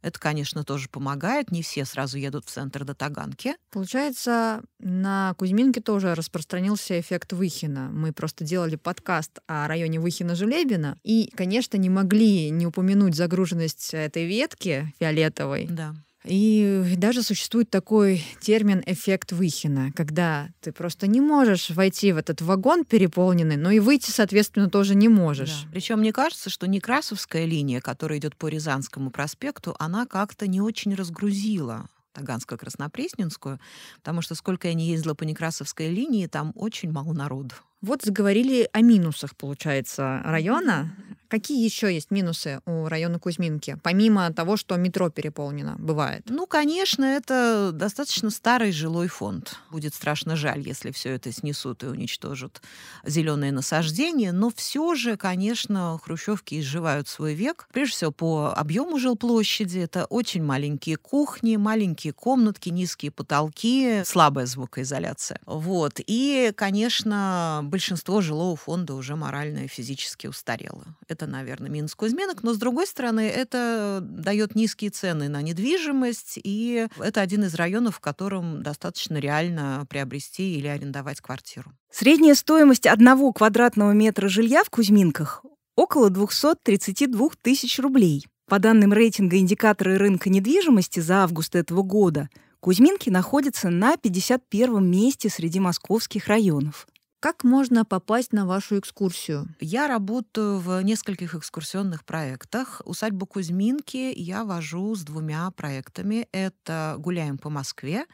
Это, 0.00 0.18
конечно, 0.18 0.64
тоже 0.64 0.88
помогает. 0.88 1.52
Не 1.52 1.60
все 1.60 1.84
сразу 1.84 2.16
едут 2.16 2.46
в 2.46 2.50
центр 2.50 2.84
до 2.84 2.94
Таганки. 2.94 3.54
Получается, 3.70 4.62
на 4.78 5.34
Кузьминке 5.36 5.82
тоже 5.82 6.14
распространился 6.14 6.98
эффект 6.98 7.34
Выхина. 7.34 7.90
Мы 7.92 8.14
просто 8.14 8.44
делали 8.44 8.76
подкаст 8.76 9.40
о 9.46 9.68
районе 9.68 10.00
Выхина-Желебина. 10.00 10.96
И, 11.02 11.30
конечно, 11.36 11.76
не 11.76 11.90
могли 11.90 12.48
не 12.48 12.66
упомянуть 12.66 13.14
загруженность 13.14 13.92
этой 13.92 14.24
ветки 14.24 14.90
фиолетовой. 14.98 15.66
Да. 15.68 15.94
И 16.24 16.94
даже 16.96 17.22
существует 17.22 17.68
такой 17.70 18.24
термин 18.40 18.82
«эффект 18.86 19.32
Выхина», 19.32 19.90
когда 19.92 20.48
ты 20.60 20.70
просто 20.72 21.06
не 21.06 21.20
можешь 21.20 21.70
войти 21.70 22.12
в 22.12 22.16
этот 22.16 22.40
вагон 22.40 22.84
переполненный, 22.84 23.56
но 23.56 23.70
и 23.70 23.80
выйти, 23.80 24.10
соответственно, 24.10 24.70
тоже 24.70 24.94
не 24.94 25.08
можешь. 25.08 25.62
Да. 25.62 25.68
Причем 25.72 25.98
мне 25.98 26.12
кажется, 26.12 26.48
что 26.48 26.68
Некрасовская 26.68 27.44
линия, 27.44 27.80
которая 27.80 28.18
идет 28.18 28.36
по 28.36 28.48
Рязанскому 28.48 29.10
проспекту, 29.10 29.74
она 29.78 30.06
как-то 30.06 30.46
не 30.46 30.60
очень 30.60 30.94
разгрузила 30.94 31.88
Таганскую-Краснопресненскую, 32.14 33.58
потому 33.96 34.22
что 34.22 34.34
сколько 34.34 34.68
я 34.68 34.74
не 34.74 34.86
ездила 34.88 35.14
по 35.14 35.24
Некрасовской 35.24 35.88
линии, 35.88 36.26
там 36.26 36.52
очень 36.54 36.92
мало 36.92 37.12
народу. 37.14 37.54
Вот 37.80 38.02
заговорили 38.02 38.68
о 38.72 38.80
минусах, 38.80 39.34
получается, 39.34 40.20
района. 40.24 40.94
Какие 41.32 41.64
еще 41.64 41.90
есть 41.90 42.10
минусы 42.10 42.60
у 42.66 42.88
района 42.88 43.18
Кузьминки, 43.18 43.78
помимо 43.82 44.30
того, 44.34 44.58
что 44.58 44.76
метро 44.76 45.08
переполнено, 45.08 45.76
бывает? 45.78 46.24
Ну, 46.28 46.46
конечно, 46.46 47.06
это 47.06 47.70
достаточно 47.72 48.28
старый 48.28 48.70
жилой 48.70 49.08
фонд. 49.08 49.56
Будет 49.70 49.94
страшно 49.94 50.36
жаль, 50.36 50.60
если 50.60 50.90
все 50.90 51.14
это 51.14 51.32
снесут 51.32 51.84
и 51.84 51.86
уничтожат 51.86 52.60
зеленые 53.06 53.50
насаждения, 53.50 54.30
но 54.30 54.52
все 54.54 54.94
же, 54.94 55.16
конечно, 55.16 55.98
хрущевки 56.04 56.60
изживают 56.60 57.08
свой 57.08 57.32
век. 57.32 57.66
Прежде 57.72 57.96
всего, 57.96 58.10
по 58.10 58.52
объему 58.52 58.98
жилплощади 58.98 59.78
это 59.78 60.04
очень 60.04 60.42
маленькие 60.42 60.98
кухни, 60.98 61.56
маленькие 61.56 62.12
комнатки, 62.12 62.68
низкие 62.68 63.10
потолки, 63.10 64.02
слабая 64.04 64.44
звукоизоляция. 64.44 65.40
Вот. 65.46 65.94
И, 66.06 66.52
конечно, 66.54 67.62
большинство 67.64 68.20
жилого 68.20 68.54
фонда 68.54 68.92
уже 68.92 69.16
морально 69.16 69.60
и 69.60 69.68
физически 69.68 70.26
устарело. 70.26 70.84
Это, 71.08 71.21
наверное, 71.26 71.70
минус 71.70 71.94
Кузьминок. 71.94 72.42
Но, 72.42 72.54
с 72.54 72.58
другой 72.58 72.86
стороны, 72.86 73.28
это 73.28 74.00
дает 74.02 74.54
низкие 74.54 74.90
цены 74.90 75.28
на 75.28 75.42
недвижимость, 75.42 76.38
и 76.42 76.88
это 76.98 77.20
один 77.20 77.44
из 77.44 77.54
районов, 77.54 77.96
в 77.96 78.00
котором 78.00 78.62
достаточно 78.62 79.16
реально 79.18 79.86
приобрести 79.88 80.56
или 80.56 80.66
арендовать 80.66 81.20
квартиру. 81.20 81.72
Средняя 81.90 82.34
стоимость 82.34 82.86
одного 82.86 83.32
квадратного 83.32 83.92
метра 83.92 84.28
жилья 84.28 84.64
в 84.64 84.70
Кузьминках 84.70 85.44
около 85.76 86.10
232 86.10 87.28
тысяч 87.42 87.78
рублей. 87.78 88.26
По 88.48 88.58
данным 88.58 88.92
рейтинга 88.92 89.38
индикаторы 89.38 89.96
рынка 89.96 90.28
недвижимости 90.28 91.00
за 91.00 91.22
август 91.22 91.54
этого 91.54 91.82
года, 91.82 92.28
Кузьминки 92.60 93.10
находятся 93.10 93.70
на 93.70 93.96
51 93.96 94.88
месте 94.88 95.28
среди 95.28 95.58
московских 95.58 96.28
районов. 96.28 96.86
Как 97.22 97.44
можно 97.44 97.84
попасть 97.84 98.32
на 98.32 98.46
вашу 98.46 98.80
экскурсию? 98.80 99.46
Я 99.60 99.86
работаю 99.86 100.58
в 100.58 100.82
нескольких 100.82 101.36
экскурсионных 101.36 102.04
проектах. 102.04 102.82
Усадьбу 102.84 103.26
Кузьминки 103.26 104.12
я 104.16 104.44
вожу 104.44 104.92
с 104.96 105.04
двумя 105.04 105.48
проектами. 105.52 106.26
Это 106.32 106.96
«Гуляем 106.98 107.38
по 107.38 107.48
Москве» 107.48 108.06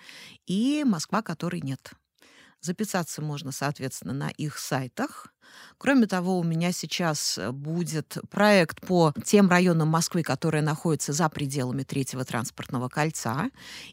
и 0.46 0.84
«Москва, 0.86 1.22
которой 1.22 1.62
нет». 1.62 1.92
Записаться 2.60 3.22
можно, 3.22 3.52
соответственно, 3.52 4.12
на 4.12 4.30
их 4.30 4.58
сайтах. 4.58 5.32
Кроме 5.78 6.06
того, 6.06 6.38
у 6.38 6.42
меня 6.42 6.72
сейчас 6.72 7.38
э, 7.38 7.52
будет 7.52 8.18
проект 8.30 8.80
по 8.80 9.14
тем 9.24 9.48
районам 9.48 9.88
Москвы, 9.88 10.22
которые 10.22 10.62
находятся 10.62 11.12
за 11.12 11.28
пределами 11.28 11.84
третьего 11.84 12.24
транспортного 12.24 12.88
кольца. 12.88 13.50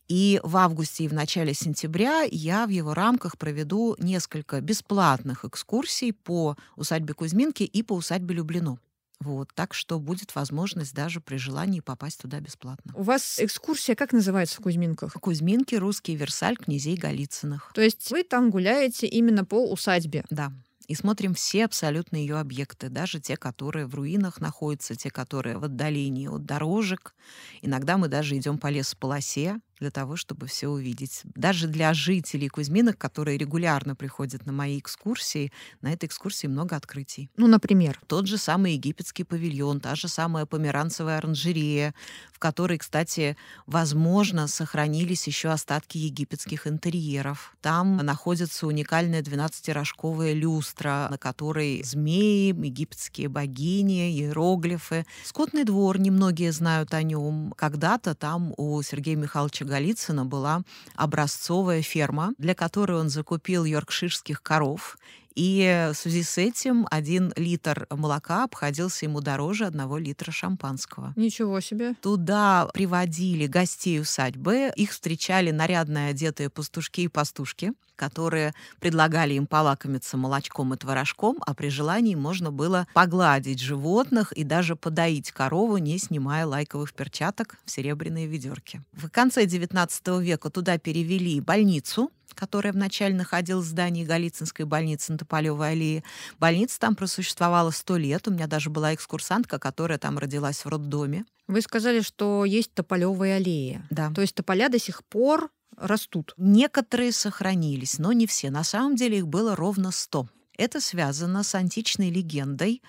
И 0.08 0.42
в 0.44 0.58
августе 0.58 1.06
и 1.06 1.08
в 1.08 1.14
начале 1.14 1.54
сентября 1.54 2.24
я 2.30 2.66
в 2.66 2.70
его 2.70 2.94
рамках 2.94 3.38
проведу 3.38 3.96
несколько 4.00 4.62
бесплатных 4.62 5.46
экскурсий 5.46 6.12
по 6.12 6.58
усадьбе 6.76 7.14
Кузьминки 7.14 7.64
и 7.64 7.84
по 7.84 7.94
усадьбе 7.94 8.36
Люблино. 8.36 8.80
Вот, 9.20 9.50
так 9.54 9.74
что 9.74 10.00
будет 10.00 10.36
возможность 10.36 10.94
даже 10.94 11.22
при 11.22 11.38
желании 11.38 11.80
попасть 11.80 12.22
туда 12.22 12.40
бесплатно. 12.40 12.94
У 12.96 13.04
вас 13.04 13.40
экскурсия 13.40 13.96
как 13.96 14.12
называется 14.12 14.58
в 14.58 14.64
Кузьминках? 14.64 15.14
Кузьминки, 15.14 15.76
русский 15.76 16.16
Версаль, 16.16 16.58
князей 16.58 16.98
Голицыных. 16.98 17.72
То 17.74 17.82
есть 17.82 18.12
вы 18.12 18.24
там 18.24 18.50
гуляете 18.50 19.08
именно 19.08 19.46
по 19.46 19.72
усадьбе? 19.72 20.26
Да 20.30 20.52
и 20.88 20.96
смотрим 20.96 21.34
все 21.34 21.66
абсолютно 21.66 22.18
ее 22.18 22.38
объекты, 22.38 22.90
даже 22.90 23.20
те, 23.20 23.38
которые 23.38 23.88
в 23.88 23.96
руинах 23.96 24.40
находятся, 24.40 24.96
те, 24.96 25.10
которые 25.10 25.58
в 25.58 25.64
отдалении 25.64 26.28
от 26.28 26.46
дорожек. 26.46 27.16
Иногда 27.62 27.98
мы 27.98 28.08
даже 28.08 28.38
идем 28.38 28.58
по 28.58 28.68
лесополосе, 28.68 29.60
для 29.80 29.92
того, 29.92 30.16
чтобы 30.16 30.48
все 30.48 30.68
увидеть. 30.68 31.22
Даже 31.36 31.68
для 31.68 31.94
жителей 31.94 32.50
Кузьминок, 32.50 32.98
которые 32.98 33.38
регулярно 33.38 33.96
приходят 33.96 34.46
на 34.46 34.52
мои 34.52 34.80
экскурсии, 34.80 35.52
на 35.82 35.92
этой 35.92 36.06
экскурсии 36.06 36.48
много 36.48 36.76
открытий. 36.76 37.30
Ну, 37.38 37.48
например? 37.48 38.00
Тот 38.08 38.28
же 38.28 38.38
самый 38.38 38.74
египетский 38.74 39.24
павильон, 39.24 39.80
та 39.80 39.96
же 39.96 40.08
самая 40.08 40.46
померанцевая 40.46 41.18
оранжерея, 41.18 41.94
в 42.32 42.40
которой, 42.40 42.78
кстати, 42.78 43.38
возможно, 43.66 44.48
сохранились 44.48 45.28
еще 45.28 45.50
остатки 45.50 45.98
египетских 45.98 46.68
интерьеров. 46.68 47.56
Там 47.62 47.98
находится 47.98 48.68
уникальная 48.68 49.22
12-рожковая 49.22 50.34
люстра, 50.34 51.08
на 51.10 51.18
которой 51.18 51.84
змеи, 51.84 52.50
египетские 52.50 53.30
богини, 53.30 54.12
иероглифы. 54.12 55.06
Скотный 55.24 55.64
двор, 55.64 56.00
немногие 56.00 56.52
знают 56.52 56.94
о 56.94 57.04
нем. 57.04 57.54
Когда-то 57.58 58.16
там 58.16 58.54
у 58.58 58.82
Сергея 58.82 59.16
Михайловича 59.16 59.65
Голицына 59.66 60.26
была 60.26 60.62
образцовая 60.96 61.82
ферма, 61.82 62.34
для 62.38 62.56
которой 62.56 63.00
он 63.00 63.10
закупил 63.10 63.66
йоркширских 63.66 64.42
коров 64.42 64.98
и 65.36 65.90
в 65.94 65.98
связи 65.98 66.24
с 66.24 66.38
этим 66.38 66.88
один 66.90 67.34
литр 67.36 67.88
молока 67.90 68.46
обходился 68.46 69.06
ему 69.06 69.22
дороже 69.22 69.66
одного 69.66 69.98
литра 69.98 70.32
шампанского. 70.32 71.14
Ничего 71.16 71.60
себе. 71.60 71.94
Туда 72.02 72.70
приводили 72.74 73.48
гостей 73.48 74.00
усадьбы, 74.00 74.72
их 74.76 74.92
встречали 74.92 75.52
нарядные 75.52 76.10
одетые 76.10 76.50
пастушки 76.50 77.02
и 77.02 77.08
пастушки, 77.08 77.74
которые 77.96 78.54
предлагали 78.80 79.34
им 79.34 79.48
полакомиться 79.48 80.18
молочком 80.18 80.74
и 80.74 80.78
творожком, 80.78 81.38
а 81.46 81.54
при 81.54 81.70
желании 81.70 82.16
можно 82.16 82.52
было 82.52 82.88
погладить 82.94 83.60
животных 83.60 84.32
и 84.32 84.44
даже 84.44 84.76
подоить 84.76 85.32
корову, 85.32 85.78
не 85.78 85.98
снимая 85.98 86.46
лайковых 86.46 86.94
перчаток 86.94 87.58
в 87.66 87.72
серебряные 87.72 88.28
ведерки. 88.28 88.82
В 88.94 89.10
конце 89.10 89.46
XIX 89.46 90.22
века 90.22 90.50
туда 90.50 90.78
перевели 90.78 91.40
больницу, 91.42 92.12
которая 92.34 92.74
вначале 92.74 93.16
находилась 93.16 93.66
в 93.66 93.70
здании 93.70 94.06
Голицынской 94.06 94.66
больницы 94.66 95.12
на 95.12 95.18
Тополевой 95.18 95.72
аллее. 95.72 96.04
Больница 96.40 96.80
там 96.80 96.96
просуществовала 96.96 97.72
сто 97.72 97.98
лет. 97.98 98.28
У 98.28 98.32
меня 98.32 98.48
даже 98.48 98.70
была 98.70 98.94
экскурсантка, 98.94 99.60
которая 99.60 99.98
там 99.98 100.18
родилась 100.18 100.66
в 100.66 100.70
роддоме. 100.70 101.26
Вы 101.48 101.62
сказали, 101.62 102.02
что 102.02 102.46
есть 102.46 102.74
Тополевая 102.74 103.38
аллея. 103.38 103.86
Да. 103.90 104.12
То 104.12 104.22
есть 104.22 104.36
тополя 104.36 104.70
до 104.70 104.80
сих 104.80 105.04
пор 105.06 105.52
растут. 105.78 106.34
Некоторые 106.38 107.12
сохранились, 107.12 108.00
но 108.00 108.14
не 108.14 108.28
все. 108.28 108.50
На 108.50 108.64
самом 108.64 108.96
деле 108.96 109.20
их 109.20 109.28
было 109.28 109.56
ровно 109.56 109.92
сто. 109.92 110.28
Это 110.58 110.80
связано 110.80 111.44
с 111.44 111.54
античной 111.56 112.10
легендой 112.10 112.82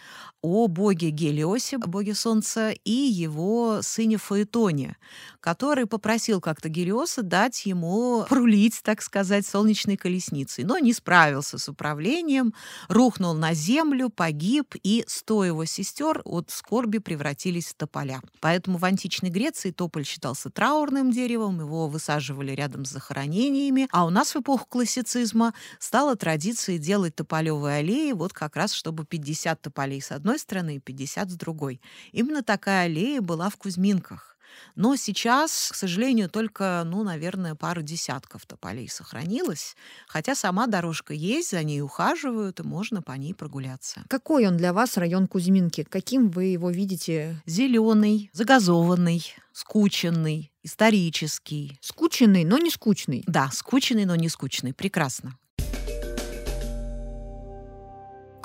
о 0.43 0.69
боге 0.69 1.11
Гелиосе, 1.11 1.79
боге 1.79 2.15
Солнца, 2.15 2.71
и 2.71 2.93
его 2.93 3.81
сыне 3.83 4.17
Фаэтоне, 4.17 4.97
который 5.41 5.87
попросил 5.87 6.41
как-то 6.41 6.69
Гелиоса 6.69 7.23
дать 7.23 7.67
ему 7.67 8.25
прулить, 8.29 8.81
так 8.85 9.03
сказать, 9.03 9.47
солнечной 9.47 9.97
колесницей, 9.97 10.65
но 10.65 10.79
не 10.79 10.93
справился 10.93 11.59
с 11.59 11.69
управлением, 11.69 12.55
рухнул 12.89 13.35
на 13.35 13.55
землю, 13.55 14.09
погиб, 14.09 14.75
и 14.85 15.05
сто 15.09 15.45
его 15.45 15.65
сестер 15.65 16.23
от 16.25 16.51
скорби 16.51 16.99
превратились 16.99 17.67
в 17.67 17.75
тополя. 17.75 18.21
Поэтому 18.41 18.79
в 18.79 18.85
античной 18.85 19.31
Греции 19.31 19.73
тополь 19.73 20.05
считался 20.05 20.51
траурным 20.51 21.11
деревом, 21.11 21.59
его 21.59 21.89
высаживали 21.89 22.53
рядом 22.53 22.85
с 22.85 22.91
захоронениями, 22.91 23.89
а 23.91 24.07
у 24.07 24.11
нас 24.11 24.35
в 24.35 24.41
эпоху 24.41 24.67
классицизма 24.69 25.55
стала 25.81 26.15
традиция 26.15 26.79
делать 26.79 27.17
тополев 27.17 27.56
Садовой 27.57 27.79
аллеи, 27.79 28.13
вот 28.13 28.35
как 28.35 28.55
раз 28.55 28.73
чтобы 28.73 29.07
50 29.07 29.63
тополей 29.63 30.03
с 30.03 30.13
одной 30.13 30.39
стороны 30.39 30.77
и 30.77 30.79
50 30.79 31.31
с 31.31 31.35
другой. 31.37 31.81
Именно 32.13 32.43
такая 32.43 32.85
аллея 32.85 33.23
была 33.23 33.49
в 33.49 33.57
Кузьминках. 33.57 34.37
Но 34.75 34.95
сейчас, 34.97 35.71
к 35.73 35.75
сожалению, 35.75 36.29
только, 36.29 36.83
ну, 36.85 37.03
наверное, 37.03 37.55
пару 37.55 37.83
десятков 37.83 38.45
тополей 38.47 38.89
сохранилось, 38.89 39.75
хотя 40.07 40.35
сама 40.35 40.67
дорожка 40.67 41.15
есть, 41.15 41.51
за 41.51 41.63
ней 41.63 41.81
ухаживают, 41.81 42.61
и 42.61 42.63
можно 42.63 43.01
по 43.03 43.13
ней 43.13 43.35
прогуляться. 43.35 44.05
Какой 44.09 44.47
он 44.47 44.57
для 44.57 44.73
вас 44.73 44.99
район 44.99 45.27
Кузьминки? 45.27 45.85
Каким 45.85 46.29
вы 46.31 46.45
его 46.45 46.71
видите? 46.71 47.43
Зеленый, 47.47 48.31
загазованный, 48.35 49.35
скученный, 49.53 50.53
исторический. 50.63 51.79
Скученный, 51.81 52.45
но 52.45 52.59
не 52.59 52.71
скучный. 52.71 53.25
Да, 53.27 53.51
скученный, 53.53 54.05
но 54.05 54.15
не 54.15 54.29
скучный. 54.29 54.75
Прекрасно. 54.75 55.39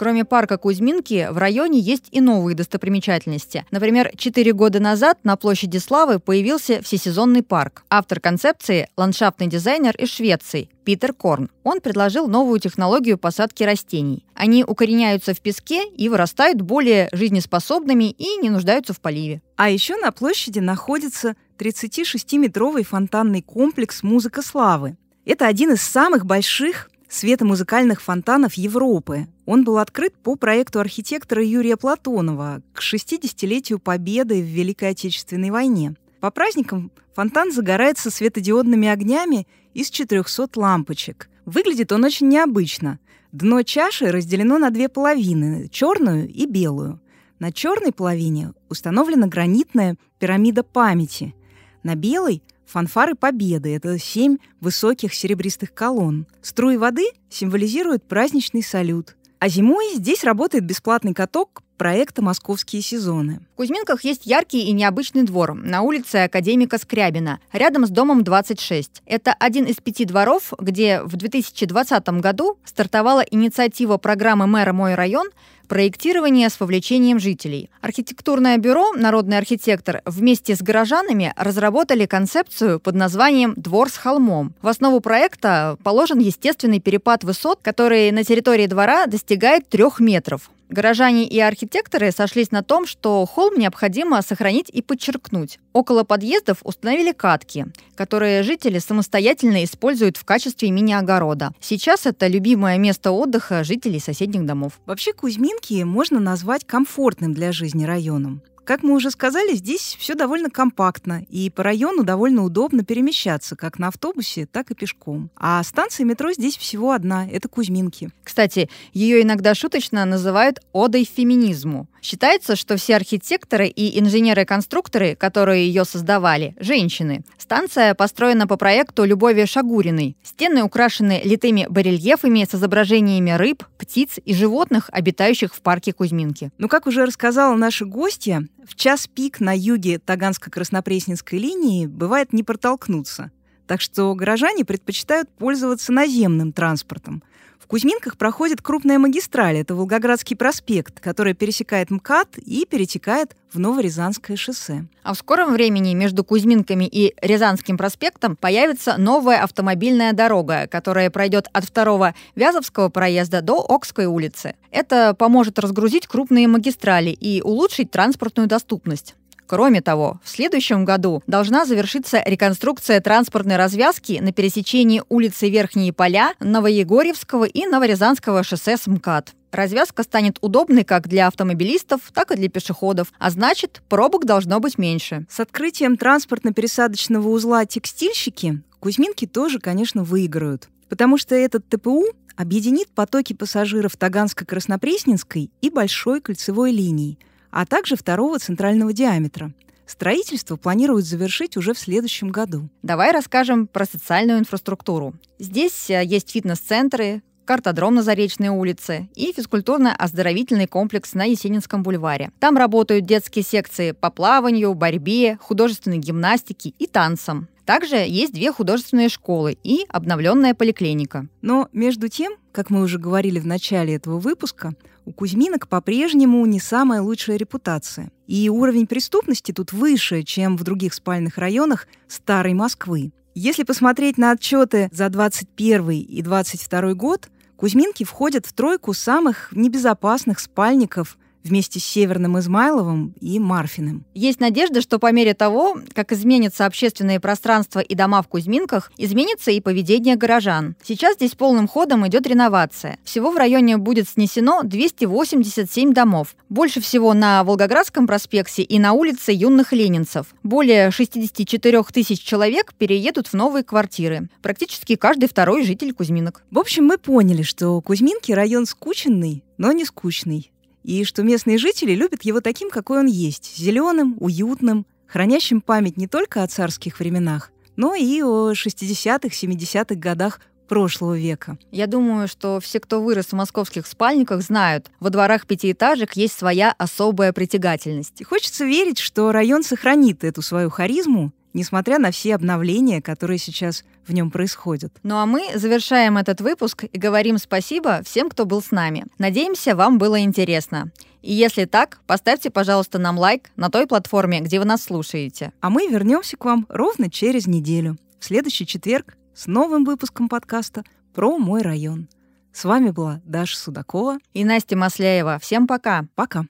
Кроме 0.02 0.26
парка 0.26 0.58
Кузьминки, 0.58 1.28
в 1.30 1.38
районе 1.38 1.78
есть 1.78 2.08
и 2.10 2.22
новые 2.22 2.56
достопримечательности. 2.56 3.68
Например, 3.70 4.10
четыре 4.18 4.52
года 4.52 4.80
назад 4.80 5.20
на 5.22 5.36
площади 5.36 5.78
Славы 5.78 6.18
появился 6.18 6.82
всесезонный 6.82 7.44
парк. 7.44 7.84
Автор 7.88 8.20
концепции– 8.20 8.90
ландшафтный 8.98 9.46
дизайнер 9.46 9.96
из 9.96 10.10
Швеции 10.10 10.72
Питер 10.86 11.14
Корн. 11.14 11.52
Он 11.64 11.82
предложил 11.82 12.28
новую 12.28 12.60
технологию 12.60 13.20
посадки 13.20 13.62
растений. 13.62 14.26
Они 14.34 14.64
укореняются 14.64 15.36
в 15.36 15.40
песке 15.40 15.88
и 15.88 16.10
вырастают 16.10 16.62
более 16.62 17.08
жизнеспособными 17.12 18.10
и 18.10 18.38
не 18.38 18.50
нуждаются 18.50 18.94
в 18.94 19.02
поливе. 19.02 19.44
А 19.56 19.70
еще 19.70 19.98
на 19.98 20.12
площади 20.12 20.58
находится 20.58 21.36
36-метровый 21.60 22.84
фонтанный 22.84 23.44
комплекс 23.44 24.02
«Музыка 24.02 24.42
славы». 24.42 24.98
Это 25.26 25.46
один 25.46 25.74
из 25.74 25.84
самых 25.84 26.26
больших 26.26 26.90
светомузыкальных 27.12 28.02
фонтанов 28.02 28.54
Европы. 28.54 29.28
Он 29.46 29.64
был 29.64 29.78
открыт 29.80 30.16
по 30.16 30.36
проекту 30.36 30.80
архитектора 30.80 31.44
Юрия 31.44 31.76
Платонова 31.76 32.62
к 32.74 32.82
60-летию 32.82 33.80
победы 33.80 34.42
в 34.42 34.46
Великой 34.46 34.92
Отечественной 34.92 35.52
войне. 35.52 35.96
По 36.22 36.32
праздникам 36.32 36.90
фонтан 37.14 37.52
загорается 37.52 38.10
светодиодными 38.10 38.88
огнями 38.88 39.46
из 39.74 39.90
400 39.90 40.58
лампочек. 40.58 41.30
Выглядит 41.46 41.92
он 41.92 42.06
очень 42.06 42.30
необычно. 42.30 43.00
Дно 43.34 43.64
чаши 43.64 44.10
разделено 44.12 44.58
на 44.58 44.70
две 44.70 44.88
половины– 44.88 45.68
черную 45.72 46.30
и 46.30 46.46
белую. 46.46 47.02
На 47.40 47.52
черной 47.52 47.92
половине 47.92 48.54
установлена 48.70 49.28
гранитная 49.28 49.98
пирамида 50.20 50.64
памяти. 50.64 51.36
На 51.84 51.96
белой 51.96 52.42
Фанфары 52.72 53.16
Победы— 53.16 53.76
это 53.76 54.00
семь 54.00 54.38
высоких 54.62 55.14
серебристых 55.14 55.74
колонн. 55.74 56.26
Струи 56.42 56.78
воды 56.78 57.06
символизируют 57.30 58.08
праздничный 58.08 58.64
салют. 58.64 59.18
А 59.40 59.50
зимой 59.50 59.96
здесь 59.96 60.24
работает 60.24 60.64
бесплатный 60.64 61.14
каток 61.14 61.64
проекта 61.76 62.22
«Московские 62.22 62.82
сезоны». 62.82 63.42
В 63.54 63.58
Кузьминках 63.58 64.06
есть 64.06 64.26
яркий 64.26 64.68
и 64.68 64.72
необычный 64.72 65.24
двор 65.24 65.54
на 65.54 65.82
улице 65.82 66.18
Академика 66.18 66.78
Скрябина, 66.78 67.40
рядом 67.52 67.86
с 67.86 67.90
домом 67.90 68.24
26. 68.24 69.02
Это 69.06 69.34
один 69.34 69.66
из 69.66 69.78
пяти 69.78 70.06
дворов, 70.06 70.54
где 70.58 71.02
в 71.02 71.18
2020 71.18 72.08
году 72.22 72.58
стартовала 72.64 73.22
инициатива 73.22 73.98
программы 73.98 74.48
мэра 74.48 74.72
«Мой 74.72 74.96
район» 74.96 75.28
проектирование 75.72 76.50
с 76.50 76.60
вовлечением 76.60 77.18
жителей. 77.18 77.70
Архитектурное 77.80 78.58
бюро 78.58 78.92
«Народный 78.92 79.38
архитектор» 79.38 80.02
вместе 80.06 80.54
с 80.54 80.62
горожанами 80.62 81.34
разработали 81.38 82.06
концепцию 82.06 82.82
под 82.82 82.96
названием 82.96 83.54
«Двор 83.56 83.90
с 83.90 83.96
холмом». 83.96 84.54
В 84.62 84.68
основу 84.68 85.00
проекта 85.00 85.78
положен 85.82 86.20
естественный 86.20 86.82
перепад 86.82 87.24
высот, 87.24 87.60
который 87.62 88.12
на 88.12 88.26
территории 88.26 88.68
двора 88.68 89.06
достигает 89.06 89.70
трех 89.70 90.02
метров. 90.02 90.52
Горожане 90.72 91.28
и 91.28 91.38
архитекторы 91.38 92.14
сошлись 92.14 92.52
на 92.52 92.64
том, 92.64 92.88
что 92.88 93.26
холм 93.26 93.60
необходимо 93.60 94.22
сохранить 94.22 94.70
и 94.70 94.82
подчеркнуть. 94.82 95.60
Около 95.74 96.06
подъездов 96.06 96.60
установили 96.64 97.12
катки, 97.12 97.66
которые 97.96 98.42
жители 98.44 98.80
самостоятельно 98.80 99.66
используют 99.66 100.16
в 100.16 100.24
качестве 100.24 100.72
мини-огорода. 100.72 101.52
Сейчас 101.60 102.06
это 102.06 102.28
любимое 102.28 102.78
место 102.78 103.12
отдыха 103.12 103.66
жителей 103.66 104.00
соседних 104.00 104.46
домов. 104.46 104.80
Вообще 104.86 105.12
Кузьминки 105.12 105.84
можно 105.84 106.22
назвать 106.22 106.66
комфортным 106.66 107.34
для 107.34 107.52
жизни 107.52 107.84
районом. 107.84 108.42
Как 108.72 108.84
мы 108.84 108.94
уже 108.94 109.12
сказали, 109.12 109.54
здесь 109.54 109.98
все 110.00 110.16
довольно 110.16 110.50
компактно, 110.50 111.26
и 111.28 111.50
по 111.50 111.62
району 111.62 112.06
довольно 112.06 112.46
удобно 112.46 112.86
перемещаться 112.86 113.58
как 113.58 113.80
на 113.80 113.90
автобусе, 113.90 114.46
так 114.46 114.72
и 114.72 114.76
пешком. 114.76 115.30
А 115.36 115.62
станция 115.62 116.06
метро 116.06 116.32
здесь 116.32 116.56
всего 116.56 116.94
одна— 116.94 117.28
это 117.30 117.50
Кузьминки. 117.50 118.12
Кстати, 118.24 118.70
ее 118.94 119.24
иногда 119.24 119.56
шуточно 119.56 120.06
называют 120.06 120.62
«одой 120.72 121.04
феминизму». 121.04 121.90
Считается, 122.02 122.56
что 122.56 122.78
все 122.78 122.96
архитекторы 122.96 123.68
и 123.68 124.00
инженеры-конструкторы, 124.00 125.16
которые 125.16 125.68
ее 125.68 125.86
создавали, 125.86 126.56
женщины. 126.60 127.24
Станция 127.38 127.94
построена 127.94 128.48
по 128.48 128.58
проекту 128.58 129.04
Любови 129.04 129.46
Шагуриной. 129.46 130.18
Стены 130.24 130.64
украшены 130.64 131.22
литыми 131.24 131.68
барельефами 131.70 132.48
с 132.50 132.56
изображениями 132.56 133.32
рыб, 133.32 133.64
птиц 133.78 134.20
и 134.26 134.34
животных, 134.34 134.90
обитающих 134.92 135.54
в 135.54 135.62
парке 135.62 135.94
Кузьминки. 135.94 136.52
Ну, 136.58 136.68
как 136.68 136.88
уже 136.88 137.06
рассказала 137.06 137.56
наша 137.56 137.86
гостья, 137.86 138.48
в 138.68 138.76
час 138.76 139.08
пик 139.08 139.40
на 139.40 139.56
юге 139.56 140.00
Таганско-Краснопресненской 140.04 141.38
линии 141.38 141.86
бывает 141.86 142.34
не 142.34 142.42
протолкнуться. 142.42 143.30
Так 143.68 143.80
что 143.80 144.14
горожане 144.16 144.66
предпочитают 144.66 145.30
пользоваться 145.30 145.92
наземным 145.92 146.52
транспортом– 146.52 147.22
Кузьминках 147.72 148.18
проходит 148.18 148.62
крупная 148.62 149.00
магистраль, 149.00 149.60
это 149.60 149.76
Волгоградский 149.76 150.36
проспект, 150.36 151.00
который 151.00 151.34
пересекает 151.34 151.90
МКАД 151.90 152.38
и 152.40 152.66
перетекает 152.70 153.38
в 153.54 153.60
Новорязанское 153.60 154.36
шоссе. 154.36 154.88
А 155.04 155.14
в 155.14 155.18
скором 155.18 155.54
времени 155.54 155.94
между 155.94 156.26
Кузьминками 156.26 156.84
и 156.84 157.16
Рязанским 157.22 157.78
проспектом 157.78 158.36
появится 158.36 158.98
новая 158.98 159.42
автомобильная 159.42 160.12
дорога, 160.12 160.68
которая 160.68 161.10
пройдет 161.10 161.48
от 161.54 161.64
второго 161.64 162.14
Вязовского 162.36 162.90
проезда 162.90 163.42
до 163.42 163.66
Окской 163.66 164.06
улицы. 164.06 164.56
Это 164.72 165.14
поможет 165.14 165.58
разгрузить 165.58 166.08
крупные 166.08 166.50
магистрали 166.50 167.12
и 167.12 167.42
улучшить 167.42 167.90
транспортную 167.90 168.50
доступность. 168.50 169.16
Кроме 169.52 169.82
того, 169.82 170.22
в 170.24 170.30
следующем 170.30 170.86
году 170.86 171.22
должна 171.28 171.66
завершиться 171.66 172.24
реконструкция 172.26 173.02
транспортной 173.02 173.58
развязки 173.58 174.18
на 174.22 174.32
пересечении 174.32 175.04
улицы 175.10 175.50
Верхние 175.50 175.92
Поля, 175.92 176.36
Новоегорьевского 176.40 177.44
и 177.44 177.66
Новорязанского 177.66 178.44
шоссе 178.44 178.78
с 178.78 178.88
МКАД. 178.88 179.34
Развязка 179.52 180.04
станет 180.04 180.38
удобной 180.40 180.86
как 180.86 181.10
для 181.10 181.28
автомобилистов, 181.28 182.00
так 182.14 182.32
и 182.32 182.38
для 182.38 182.48
пешеходов, 182.48 183.12
а 183.20 183.30
значит, 183.30 183.82
пробок 183.90 184.24
должно 184.24 184.62
быть 184.62 184.78
меньше. 184.78 185.26
С 185.30 185.42
открытием 185.42 185.98
транспортно-пересадочного 185.98 187.28
узла 187.28 187.66
текстильщики 187.66 188.62
Кузьминки 188.80 189.28
тоже, 189.28 189.60
конечно, 189.60 190.06
выиграют. 190.06 190.70
Потому 190.88 191.18
что 191.18 191.36
этот 191.36 191.68
ТПУ 191.68 192.06
объединит 192.38 192.88
потоки 192.96 193.34
пассажиров 193.34 193.98
Таганско-Краснопресненской 193.98 195.52
и 195.60 195.70
Большой 195.70 196.22
кольцевой 196.22 196.72
линии– 196.72 197.20
а 197.52 197.66
также 197.66 197.96
второго 197.96 198.40
центрального 198.40 198.94
диаметра. 198.94 199.54
Строительство 199.86 200.56
планируют 200.56 201.06
завершить 201.06 201.58
уже 201.58 201.74
в 201.74 201.80
следующем 201.80 202.30
году. 202.30 202.70
Давай 202.82 203.12
расскажем 203.12 203.68
про 203.68 203.86
социальную 203.86 204.40
инфраструктуру. 204.40 205.14
Здесь 205.38 205.90
э, 205.90 206.04
есть 206.06 206.32
фитнес-центры, 206.32 207.22
картодром 207.44 207.96
на 207.96 208.04
Заречной 208.04 208.48
улице 208.48 209.10
и 209.16 209.34
физкультурно-оздоровительный 209.34 210.68
комплекс 210.68 211.14
на 211.14 211.26
Есенинском 211.26 211.84
бульваре. 211.84 212.32
Там 212.40 212.56
работают 212.56 213.06
детские 213.06 213.44
секции 213.44 213.92
по 213.92 214.10
плаванию, 214.10 214.74
борьбе, 214.74 215.38
художественной 215.42 215.98
гимнастике 215.98 216.74
и 216.80 216.88
танцам. 216.88 217.50
Также 217.66 217.96
есть 217.96 218.34
две 218.34 218.52
художественные 218.52 219.10
школы 219.10 219.58
и 219.64 219.86
обновленная 219.90 220.54
поликлиника. 220.54 221.28
Но 221.42 221.70
между 221.74 222.08
тем, 222.08 222.34
как 222.52 222.70
мы 222.70 222.82
уже 222.82 222.98
говорили 222.98 223.40
в 223.40 223.46
начале 223.46 223.96
этого 223.96 224.20
выпуска, 224.20 224.74
у 225.06 225.14
Кузьминок 225.14 225.68
по-прежнему 225.68 226.46
не 226.46 226.60
самая 226.60 227.02
лучшая 227.02 227.38
репутация. 227.38 228.12
И 228.28 228.50
уровень 228.50 228.88
преступности 228.88 229.52
тут 229.52 229.74
выше, 229.74 230.24
чем 230.24 230.58
в 230.58 230.64
других 230.64 230.94
спальных 230.94 231.38
районах 231.38 231.88
старой 232.08 232.54
Москвы. 232.54 233.12
Если 233.34 233.64
посмотреть 233.64 234.18
на 234.18 234.32
отчеты 234.32 234.90
за 234.92 235.10
21 235.10 235.90
и 235.92 236.22
22 236.22 236.94
год, 236.96 237.30
Кузьминки 237.56 238.04
входят 238.04 238.46
в 238.46 238.54
тройку 238.54 238.94
самых 238.94 239.50
небезопасных 239.52 240.40
спальников 240.40 241.18
вместе 241.44 241.80
с 241.80 241.84
Северным 241.84 242.40
Измайловым 242.40 243.14
и 243.20 243.40
Марфиным. 243.40 244.06
Есть 244.14 244.40
надежда, 244.40 244.82
что 244.82 245.00
по 245.00 245.12
мере 245.12 245.34
того, 245.34 245.78
как 245.94 246.12
изменится 246.12 246.66
общественное 246.66 247.20
пространство 247.20 247.80
и 247.80 247.96
дома 247.96 248.22
в 248.22 248.28
Кузьминках, 248.28 248.92
изменится 248.98 249.52
и 249.52 249.62
поведение 249.62 250.16
горожан. 250.16 250.76
Сейчас 250.84 251.16
здесь 251.16 251.32
полным 251.32 251.68
ходом 251.68 252.08
идет 252.08 252.28
реновация. 252.28 252.98
Всего 253.04 253.32
в 253.32 253.38
районе 253.38 253.78
будет 253.78 254.10
снесено 254.10 254.64
287 254.64 255.94
домов. 255.94 256.36
Больше 256.50 256.82
всего 256.82 257.14
на 257.14 257.44
Волгоградском 257.44 258.08
проспекте 258.08 258.64
и 258.64 258.80
на 258.80 258.94
улице 258.94 259.32
юных 259.32 259.74
ленинцев. 259.74 260.28
Более 260.44 260.92
64 260.92 261.84
тысяч 261.92 262.22
человек 262.22 262.74
переедут 262.74 263.28
в 263.28 263.34
новые 263.34 263.64
квартиры. 263.64 264.30
Практически 264.42 264.96
каждый 264.96 265.28
второй 265.28 265.64
житель 265.64 265.94
Кузьминок. 265.94 266.44
В 266.52 266.60
общем, 266.60 266.86
мы 266.86 266.98
поняли, 266.98 267.44
что 267.44 267.80
Кузьминки 267.82 268.32
район 268.32 268.66
скученный, 268.66 269.44
но 269.58 269.72
не 269.72 269.86
скучный 269.86 270.52
и 270.84 271.04
что 271.04 271.24
местные 271.24 271.58
жители 271.58 271.94
любят 271.94 272.24
его 272.24 272.42
таким, 272.42 272.70
какой 272.70 273.00
он 273.00 273.08
есть, 273.08 273.58
зеленым, 273.58 274.18
уютным, 274.20 274.86
хранящим 275.08 275.62
память 275.62 275.98
не 275.98 276.08
только 276.08 276.44
о 276.44 276.48
царских 276.48 277.00
временах, 277.00 277.52
но 277.76 277.96
и 277.96 278.22
о 278.22 278.52
60-х, 278.52 279.30
70-х 279.30 279.96
годах 279.96 280.40
прошлого 280.72 281.18
века. 281.18 281.58
Я 281.72 281.86
думаю, 281.86 282.30
что 282.30 282.62
все, 282.62 282.80
кто 282.80 283.02
вырос 283.02 283.26
в 283.28 283.34
московских 283.34 283.86
спальниках, 283.86 284.42
знают, 284.42 284.90
во 285.02 285.10
дворах 285.10 285.46
пятиэтажек 285.46 286.14
есть 286.14 286.40
своя 286.40 286.74
особая 286.78 287.34
притягательность. 287.34 288.22
И 288.22 288.24
хочется 288.24 288.64
верить, 288.64 288.98
что 288.98 289.34
район 289.34 289.64
сохранит 289.64 290.24
эту 290.24 290.42
свою 290.42 290.70
харизму 290.70 291.34
несмотря 291.54 292.00
на 292.00 292.12
все 292.12 292.36
обновления, 292.36 293.02
которые 293.02 293.38
сейчас 293.38 293.84
в 294.06 294.14
нем 294.14 294.32
происходят. 294.32 294.94
Ну 295.04 295.18
а 295.18 295.26
мы 295.26 295.50
завершаем 295.56 296.18
этот 296.18 296.42
выпуск 296.42 296.86
и 296.92 296.98
говорим 296.98 297.38
спасибо 297.38 298.02
всем, 298.04 298.30
кто 298.30 298.46
был 298.46 298.62
с 298.62 298.72
нами. 298.72 299.06
Надеемся, 299.18 299.76
вам 299.76 299.98
было 299.98 300.22
интересно. 300.22 300.92
И 301.22 301.34
если 301.34 301.66
так, 301.66 302.00
поставьте, 302.08 302.50
пожалуйста, 302.50 302.98
нам 302.98 303.18
лайк 303.18 303.52
на 303.56 303.70
той 303.70 303.86
платформе, 303.86 304.40
где 304.40 304.60
вы 304.60 304.66
нас 304.66 304.84
слушаете. 304.84 305.54
А 305.62 305.70
мы 305.70 305.88
вернемся 305.88 306.36
к 306.36 306.46
вам 306.46 306.66
ровно 306.70 307.10
через 307.10 307.48
неделю, 307.48 307.98
в 308.20 308.26
следующий 308.26 308.66
четверг, 308.66 309.16
с 309.36 309.48
новым 309.48 309.86
выпуском 309.86 310.30
подкаста 310.30 310.84
про 311.14 311.38
мой 311.38 311.62
район. 311.62 312.08
С 312.54 312.66
вами 312.66 312.90
была 312.90 313.22
Даша 313.24 313.58
Судакова 313.58 314.18
и 314.34 314.44
Настя 314.44 314.76
Масляева. 314.76 315.40
Всем 315.40 315.68
пока. 315.68 316.06
Пока. 316.16 316.46